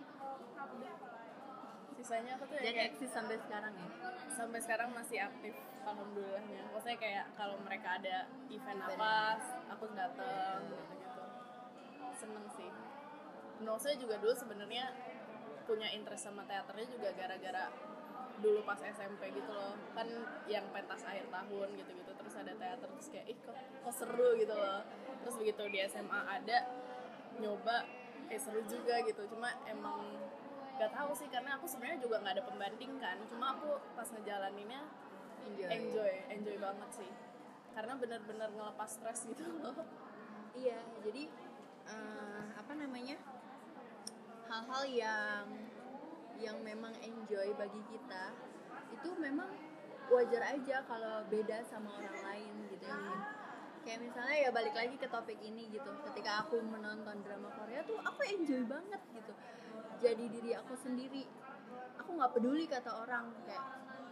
sisanya 1.96 2.36
aku 2.36 2.44
tuh 2.52 2.56
ya 2.60 2.70
dan 2.70 2.72
kayak 2.76 2.88
eksis 2.92 3.10
sampai 3.10 3.36
sekarang 3.40 3.72
ya? 3.72 3.88
Sampai 4.36 4.58
sekarang 4.60 4.88
masih 4.92 5.18
aktif 5.24 5.54
alhamdulillahnya. 5.86 6.62
Maksudnya 6.70 6.98
kayak 7.00 7.24
kalau 7.34 7.56
mereka 7.64 7.88
ada 7.96 8.16
event 8.52 8.80
Event. 8.84 9.00
apa 9.00 9.14
aku 9.72 9.84
datang 9.96 10.58
gitu 10.68 10.84
gitu 11.00 11.22
seneng 12.16 12.46
sih. 12.56 12.70
Menurut 13.60 13.80
saya 13.80 13.96
juga 13.96 14.20
dulu 14.20 14.34
sebenarnya 14.36 14.92
punya 15.66 15.88
interest 15.90 16.28
sama 16.30 16.46
teaternya 16.46 16.86
juga 16.92 17.08
gara-gara 17.16 17.72
dulu 18.38 18.60
pas 18.68 18.78
SMP 18.78 19.32
gitu 19.32 19.50
loh. 19.50 19.74
Kan 19.96 20.08
yang 20.46 20.68
pentas 20.70 21.00
akhir 21.02 21.26
tahun 21.32 21.68
gitu-gitu 21.80 22.12
terus 22.12 22.34
ada 22.36 22.52
teater 22.52 22.88
terus 22.92 23.08
kayak 23.08 23.26
ih 23.32 23.38
kok, 23.40 23.56
kok 23.56 23.94
seru 23.96 24.36
gitu 24.36 24.52
loh. 24.52 24.84
Terus 25.24 25.34
begitu 25.40 25.62
di 25.72 25.78
SMA 25.88 26.20
ada 26.28 26.58
nyoba 27.40 27.88
eh 28.28 28.40
seru 28.40 28.60
juga 28.68 29.00
gitu. 29.08 29.24
Cuma 29.32 29.48
emang 29.64 30.04
gak 30.76 30.92
tahu 30.92 31.10
sih 31.16 31.28
karena 31.32 31.56
aku 31.56 31.64
sebenarnya 31.64 32.00
juga 32.04 32.20
nggak 32.20 32.34
ada 32.36 32.44
pembanding 32.44 32.92
kan. 33.00 33.16
Cuma 33.32 33.56
aku 33.56 33.80
pas 33.96 34.08
ngejalaninnya 34.12 34.80
enjoy, 35.48 35.68
enjoy 35.72 36.12
enjoy 36.28 36.56
banget 36.60 36.90
sih. 36.92 37.10
Karena 37.72 37.92
bener-bener 37.96 38.48
ngelepas 38.52 38.88
stres 38.88 39.24
gitu 39.24 39.44
loh. 39.64 39.76
Iya 40.56 40.80
jadi 41.04 41.28
eh, 41.88 42.42
apa 42.56 42.72
namanya 42.76 43.16
hal-hal 44.46 44.84
yang 44.88 45.44
yang 46.36 46.58
memang 46.60 46.92
enjoy 47.00 47.48
bagi 47.56 47.80
kita 47.88 48.32
itu 48.92 49.08
memang 49.16 49.48
wajar 50.12 50.54
aja 50.54 50.84
kalau 50.86 51.24
beda 51.32 51.64
sama 51.64 51.96
orang 51.96 52.16
lain 52.20 52.52
gitu 52.68 52.84
ya. 52.84 53.00
Kayak 53.80 54.00
misalnya 54.02 54.36
ya 54.44 54.50
balik 54.52 54.74
lagi 54.76 54.96
ke 54.98 55.08
topik 55.08 55.40
ini 55.40 55.72
gitu. 55.72 55.88
Ketika 56.10 56.44
aku 56.44 56.60
menonton 56.60 57.22
drama 57.24 57.48
Korea 57.56 57.80
tuh 57.86 57.96
aku 58.02 58.20
enjoy 58.28 58.66
banget 58.68 59.00
gitu 59.16 59.32
jadi 60.00 60.24
diri 60.28 60.50
aku 60.56 60.74
sendiri. 60.78 61.24
Aku 62.00 62.14
nggak 62.16 62.32
peduli 62.36 62.64
kata 62.68 62.90
orang 62.92 63.32
kayak 63.48 63.64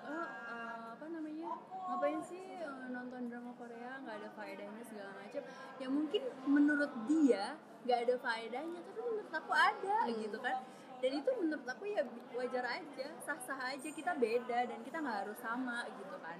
oh 0.05 0.29
eh, 0.29 0.85
apa 0.93 1.07
namanya 1.09 1.57
ngapain 1.89 2.21
sih 2.25 2.41
eh, 2.41 2.89
nonton 2.93 3.29
drama 3.29 3.53
Korea 3.57 4.01
nggak 4.05 4.17
ada 4.21 4.29
faedahnya 4.37 4.83
segala 4.85 5.11
macam. 5.17 5.43
Ya 5.81 5.89
mungkin 5.89 6.23
menurut 6.45 6.93
dia 7.09 7.57
nggak 7.85 7.99
ada 8.09 8.15
faedahnya 8.21 8.81
tapi 8.81 9.01
menurut 9.05 9.33
aku 9.33 9.53
ada 9.53 9.97
gitu 10.09 10.39
kan. 10.41 10.59
Dan 11.05 11.11
itu 11.21 11.31
menurut 11.37 11.67
aku 11.69 11.85
ya 11.85 12.03
wajar 12.33 12.65
aja 12.65 13.07
sah 13.21 13.37
sah 13.45 13.61
aja 13.77 13.89
kita 13.93 14.17
beda 14.17 14.65
dan 14.65 14.79
kita 14.81 15.05
nggak 15.05 15.29
harus 15.29 15.39
sama 15.39 15.85
gitu 15.93 16.17
kan. 16.21 16.39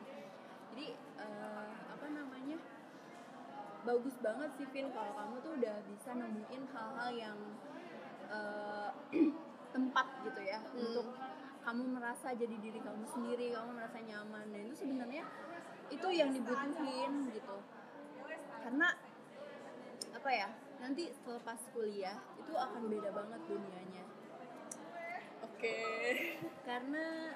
Jadi 0.73 0.97
eh, 1.21 1.69
apa 1.93 2.07
namanya 2.09 2.57
bagus 3.85 4.17
banget 4.25 4.51
sih 4.57 4.67
Vin 4.73 4.89
kalau 4.97 5.13
kamu 5.13 5.35
tuh 5.45 5.53
udah 5.61 5.77
bisa 5.93 6.11
nemuin 6.17 6.63
hal-hal 6.73 7.11
yang 7.13 7.39
eh, 8.31 8.91
tempat 9.75 10.07
gitu 10.23 10.41
ya 10.41 10.59
Hmm. 10.63 10.81
untuk 10.81 11.07
kamu 11.65 11.97
merasa 11.97 12.37
jadi 12.37 12.57
diri 12.61 12.77
kamu 12.79 13.05
sendiri 13.09 13.57
kamu 13.57 13.71
merasa 13.75 13.99
nyaman. 13.99 14.45
Dan 14.53 14.61
itu 14.69 14.77
sebenarnya 14.85 15.25
itu 15.89 16.09
yang 16.13 16.31
dibutuhin 16.33 17.13
gitu. 17.33 17.57
Karena 18.65 18.89
apa 20.15 20.31
ya 20.31 20.49
nanti 20.81 21.11
selepas 21.25 21.59
kuliah 21.73 22.17
itu 22.41 22.53
akan 22.53 22.83
beda 22.89 23.11
banget 23.13 23.41
dunianya. 23.49 24.05
Oke. 25.45 25.77
Karena 26.65 27.33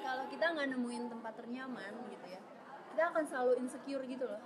kalau 0.00 0.24
kita 0.30 0.44
nggak 0.54 0.68
nemuin 0.74 1.04
tempat 1.12 1.32
ternyaman 1.36 1.92
gitu 2.08 2.26
ya 2.30 2.40
kita 2.90 3.02
akan 3.16 3.24
selalu 3.26 3.52
insecure 3.62 4.04
gitu 4.06 4.26
loh. 4.26 4.42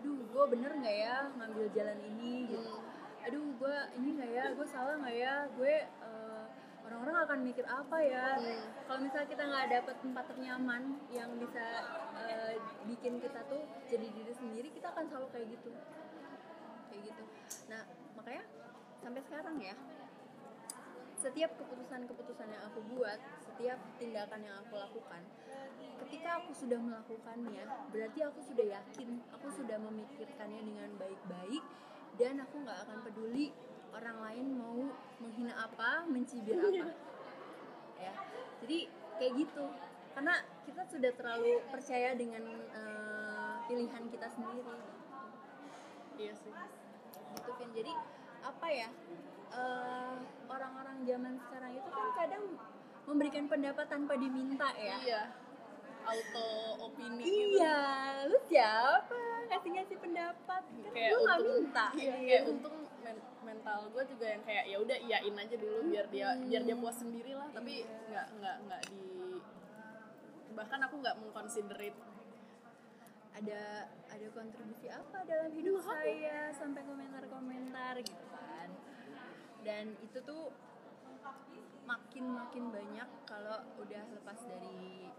Aduh 0.00 0.18
gue 0.28 0.44
bener 0.52 0.72
nggak 0.76 0.96
ya 0.96 1.16
ngambil 1.36 1.66
jalan 1.72 1.98
ini 2.14 2.52
gitu. 2.52 2.72
Hmm. 2.72 2.91
Aduh 3.22 3.46
gue 3.54 3.76
ini 4.02 4.08
nggak 4.18 4.30
ya 4.34 4.44
gue 4.54 4.66
salah 4.66 4.94
nggak 4.98 5.16
ya 5.16 5.34
gue 5.54 5.74
eh, 5.86 6.44
orang-orang 6.82 7.16
akan 7.24 7.38
mikir 7.46 7.64
apa 7.64 7.96
ya. 8.02 8.36
Hmm. 8.36 8.62
kalau 8.90 9.00
misalnya 9.00 9.28
kita 9.30 9.42
nggak 9.46 9.66
dapet 9.70 9.96
tempat 10.02 10.24
ternyaman 10.28 10.82
yang 11.14 11.30
bisa 11.38 11.66
eh, 12.18 12.58
bikin 12.90 13.22
kita 13.22 13.40
tuh 13.46 13.62
jadi 13.86 14.06
diri 14.10 14.32
sendiri 14.34 14.68
kita 14.74 14.90
akan 14.90 15.06
selalu 15.06 15.26
kayak 15.30 15.46
gitu. 15.54 15.70
Kayak 16.90 17.02
gitu. 17.14 17.24
Nah 17.70 17.82
makanya 18.18 18.44
sampai 19.02 19.22
sekarang 19.22 19.56
ya 19.62 19.74
setiap 21.22 21.54
keputusan-keputusan 21.54 22.50
yang 22.50 22.62
aku 22.66 22.82
buat, 22.90 23.14
setiap 23.46 23.78
tindakan 24.02 24.42
yang 24.42 24.58
aku 24.58 24.74
lakukan, 24.74 25.22
ketika 26.02 26.42
aku 26.42 26.50
sudah 26.50 26.82
melakukannya, 26.82 27.62
berarti 27.94 28.26
aku 28.26 28.42
sudah 28.42 28.66
yakin, 28.66 29.22
aku 29.30 29.46
sudah 29.54 29.78
memikirkannya 29.78 30.62
dengan 30.66 30.90
baik-baik, 30.98 31.62
dan 32.20 32.40
aku 32.44 32.60
nggak 32.60 32.78
akan 32.88 32.98
peduli 33.04 33.52
orang 33.92 34.18
lain 34.24 34.46
mau 34.56 34.78
menghina 35.20 35.54
apa, 35.68 36.08
mencibir 36.08 36.56
apa, 36.56 36.92
ya. 38.00 38.12
Jadi 38.64 38.78
kayak 39.20 39.32
gitu, 39.36 39.64
karena 40.16 40.34
kita 40.64 40.82
sudah 40.88 41.12
terlalu 41.12 41.60
percaya 41.68 42.16
dengan 42.16 42.44
eh, 42.72 43.54
pilihan 43.68 44.04
kita 44.08 44.28
sendiri. 44.32 44.64
Iya 46.16 46.32
sih. 46.36 46.54
Gitu 47.32 47.50
kan 47.52 47.68
jadi 47.72 47.92
apa 48.42 48.66
ya 48.68 48.88
eh, 49.52 50.16
orang-orang 50.48 50.96
zaman 51.04 51.34
sekarang 51.36 51.72
itu 51.76 51.88
kan 51.92 52.06
kadang 52.16 52.44
memberikan 53.04 53.44
pendapat 53.50 53.86
tanpa 53.88 54.14
diminta 54.16 54.72
ya. 54.76 54.96
Iya 55.04 55.22
auto 56.02 56.48
opini 56.90 57.24
gitu. 57.24 57.58
Iya 57.58 57.80
lu 58.28 58.38
siapa? 58.46 59.20
Ngasih 59.48 59.70
ngasih 59.78 59.96
pendapat. 60.00 60.62
Kan 60.62 60.90
kayak 60.92 61.10
gue 61.12 61.20
nggak 61.22 61.38
untung 61.38 61.58
minta. 61.62 61.86
iya, 61.96 62.14
kayak 62.18 62.42
untung 62.48 62.76
men- 63.02 63.26
mental 63.42 63.80
gue 63.90 64.04
juga 64.06 64.26
yang 64.26 64.42
kayak 64.46 64.64
ya 64.70 64.76
udah 64.78 64.98
iyain 65.02 65.36
aja 65.36 65.56
dulu 65.58 65.78
biar 65.90 66.06
dia 66.08 66.28
biar 66.38 66.62
dia 66.64 66.76
puas 66.78 66.96
sendiri 66.96 67.32
lah. 67.34 67.48
Tapi 67.50 67.74
nggak 67.86 68.26
nggak 68.40 68.56
nggak 68.68 68.80
di 68.90 69.02
bahkan 70.52 70.80
aku 70.84 70.94
nggak 71.00 71.16
mengconsiderate. 71.20 72.00
Ada 73.32 73.88
ada 74.12 74.26
kontribusi 74.36 74.92
apa 74.92 75.24
dalam 75.24 75.50
hidup 75.56 75.80
saya 75.80 76.52
sampai 76.52 76.84
komentar-komentar 76.84 77.96
gitu 78.04 78.24
kan? 78.28 78.68
Dan 79.64 79.96
itu 80.04 80.20
tuh 80.20 80.52
makin 81.82 82.24
makin 82.30 82.64
banyak 82.70 83.08
kalau 83.26 83.58
udah 83.80 84.02
lepas 84.14 84.38
dari 84.46 85.10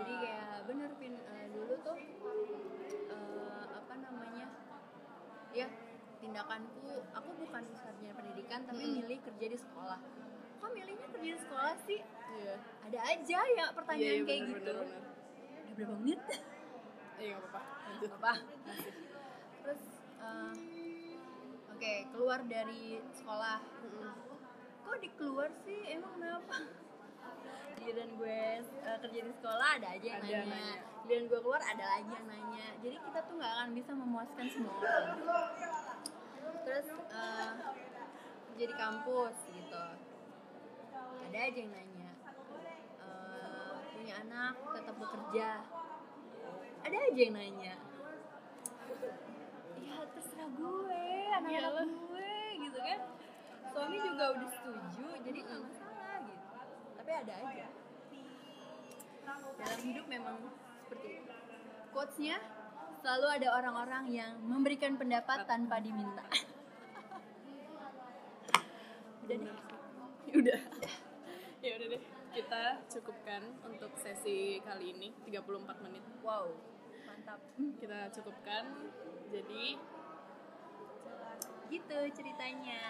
jadi 0.00 0.14
kayak 0.16 0.52
bener 0.64 0.90
pin 0.96 1.12
eh, 1.12 1.46
dulu 1.52 1.74
tuh 1.84 1.96
eh, 3.12 3.64
apa 3.76 3.94
namanya 4.00 4.46
ya 5.52 5.68
tindakanku 6.20 7.04
aku 7.12 7.30
bukan 7.44 7.64
sarjana 7.76 8.12
pendidikan 8.16 8.60
tapi 8.64 8.82
Mm-mm. 8.84 8.96
milih 9.04 9.18
kerja 9.24 9.46
di 9.48 9.58
sekolah. 9.60 10.00
Kok 10.60 10.70
milihnya 10.76 11.08
kerja 11.12 11.28
di 11.32 11.40
sekolah 11.40 11.74
sih? 11.88 12.00
Iya. 12.40 12.56
Ada 12.88 13.00
aja 13.16 13.40
ya 13.56 13.64
pertanyaan 13.72 14.16
iya, 14.20 14.28
kayak 14.28 14.40
bener, 14.44 14.56
gitu. 14.60 14.72
bener, 14.72 14.76
bener. 14.84 15.00
udah 15.60 15.72
berapa 15.76 15.94
menit? 16.00 16.20
Iya 17.20 17.36
nggak 17.36 17.50
apa-apa. 17.52 17.62
Apa 18.16 18.32
terus 19.60 19.82
eh, 20.24 20.54
oke 21.76 21.92
keluar 22.16 22.40
dari 22.48 23.00
sekolah. 23.16 23.58
Kok 24.80 24.96
di 25.00 25.08
keluar 25.16 25.50
sih? 25.64 25.80
Emang 25.88 26.16
kenapa 26.16 26.56
giliran 27.76 28.10
gue 28.14 28.40
eh, 28.60 28.98
kerja 29.00 29.20
di 29.20 29.32
sekolah 29.32 29.68
ada 29.76 29.88
aja 29.90 30.06
yang 30.06 30.20
Ada 30.20 30.28
nanya. 30.30 30.46
nanya. 30.46 30.76
giliran 31.02 31.24
gue 31.26 31.38
keluar 31.40 31.62
ada 31.62 31.84
lagi 31.86 32.10
yang 32.10 32.26
nanya. 32.26 32.66
Jadi 32.80 32.96
kita 32.98 33.18
tuh 33.22 33.34
nggak 33.34 33.52
akan 33.52 33.68
bisa 33.72 33.90
memuaskan 33.92 34.44
semua 34.46 34.72
orang. 34.74 35.18
Terus 36.60 36.86
eh, 37.10 37.50
kerja 38.46 38.64
di 38.66 38.76
kampus 38.76 39.36
gitu. 39.50 39.84
Ada 41.24 41.38
aja 41.40 41.58
yang 41.58 41.72
nanya. 41.72 42.10
Eh, 43.00 43.74
punya 43.92 44.14
anak 44.20 44.54
tetap 44.70 44.94
bekerja. 44.96 45.48
Ada 46.80 46.96
aja 47.06 47.20
yang 47.20 47.34
nanya. 47.34 47.74
Ya 49.80 49.96
terserah 50.10 50.48
gue 50.50 51.04
anak-anak 51.30 51.50
Iyalah. 51.50 51.86
gue 51.86 52.32
gitu 52.60 52.78
kan. 52.78 53.00
Suami 53.70 53.96
juga 53.98 54.24
udah 54.34 54.48
setuju 54.50 55.06
jadi 55.20 55.40
gitu 55.40 55.58
tapi 57.10 57.26
ada 57.26 57.34
aja. 57.42 57.66
Dalam 59.58 59.80
hidup 59.82 60.06
memang 60.06 60.38
seperti 60.86 61.18
itu. 61.18 61.34
Quotesnya 61.90 62.38
selalu 63.02 63.26
ada 63.34 63.50
orang-orang 63.50 64.14
yang 64.14 64.38
memberikan 64.46 64.94
pendapat 64.94 65.42
tanpa 65.42 65.82
diminta. 65.82 66.22
Udah 69.26 69.36
deh. 69.42 69.58
Udah. 70.38 70.60
Ya 71.60 71.76
udah 71.82 71.88
deh. 71.98 72.02
Kita 72.30 72.78
cukupkan 72.86 73.42
untuk 73.66 73.90
sesi 73.98 74.62
kali 74.62 74.94
ini 74.94 75.10
34 75.26 75.82
menit. 75.82 76.06
Wow 76.22 76.54
mantap. 77.10 77.42
Kita 77.58 78.06
cukupkan. 78.14 78.70
Jadi 79.34 79.82
gitu 81.74 81.98
ceritanya 82.14 82.82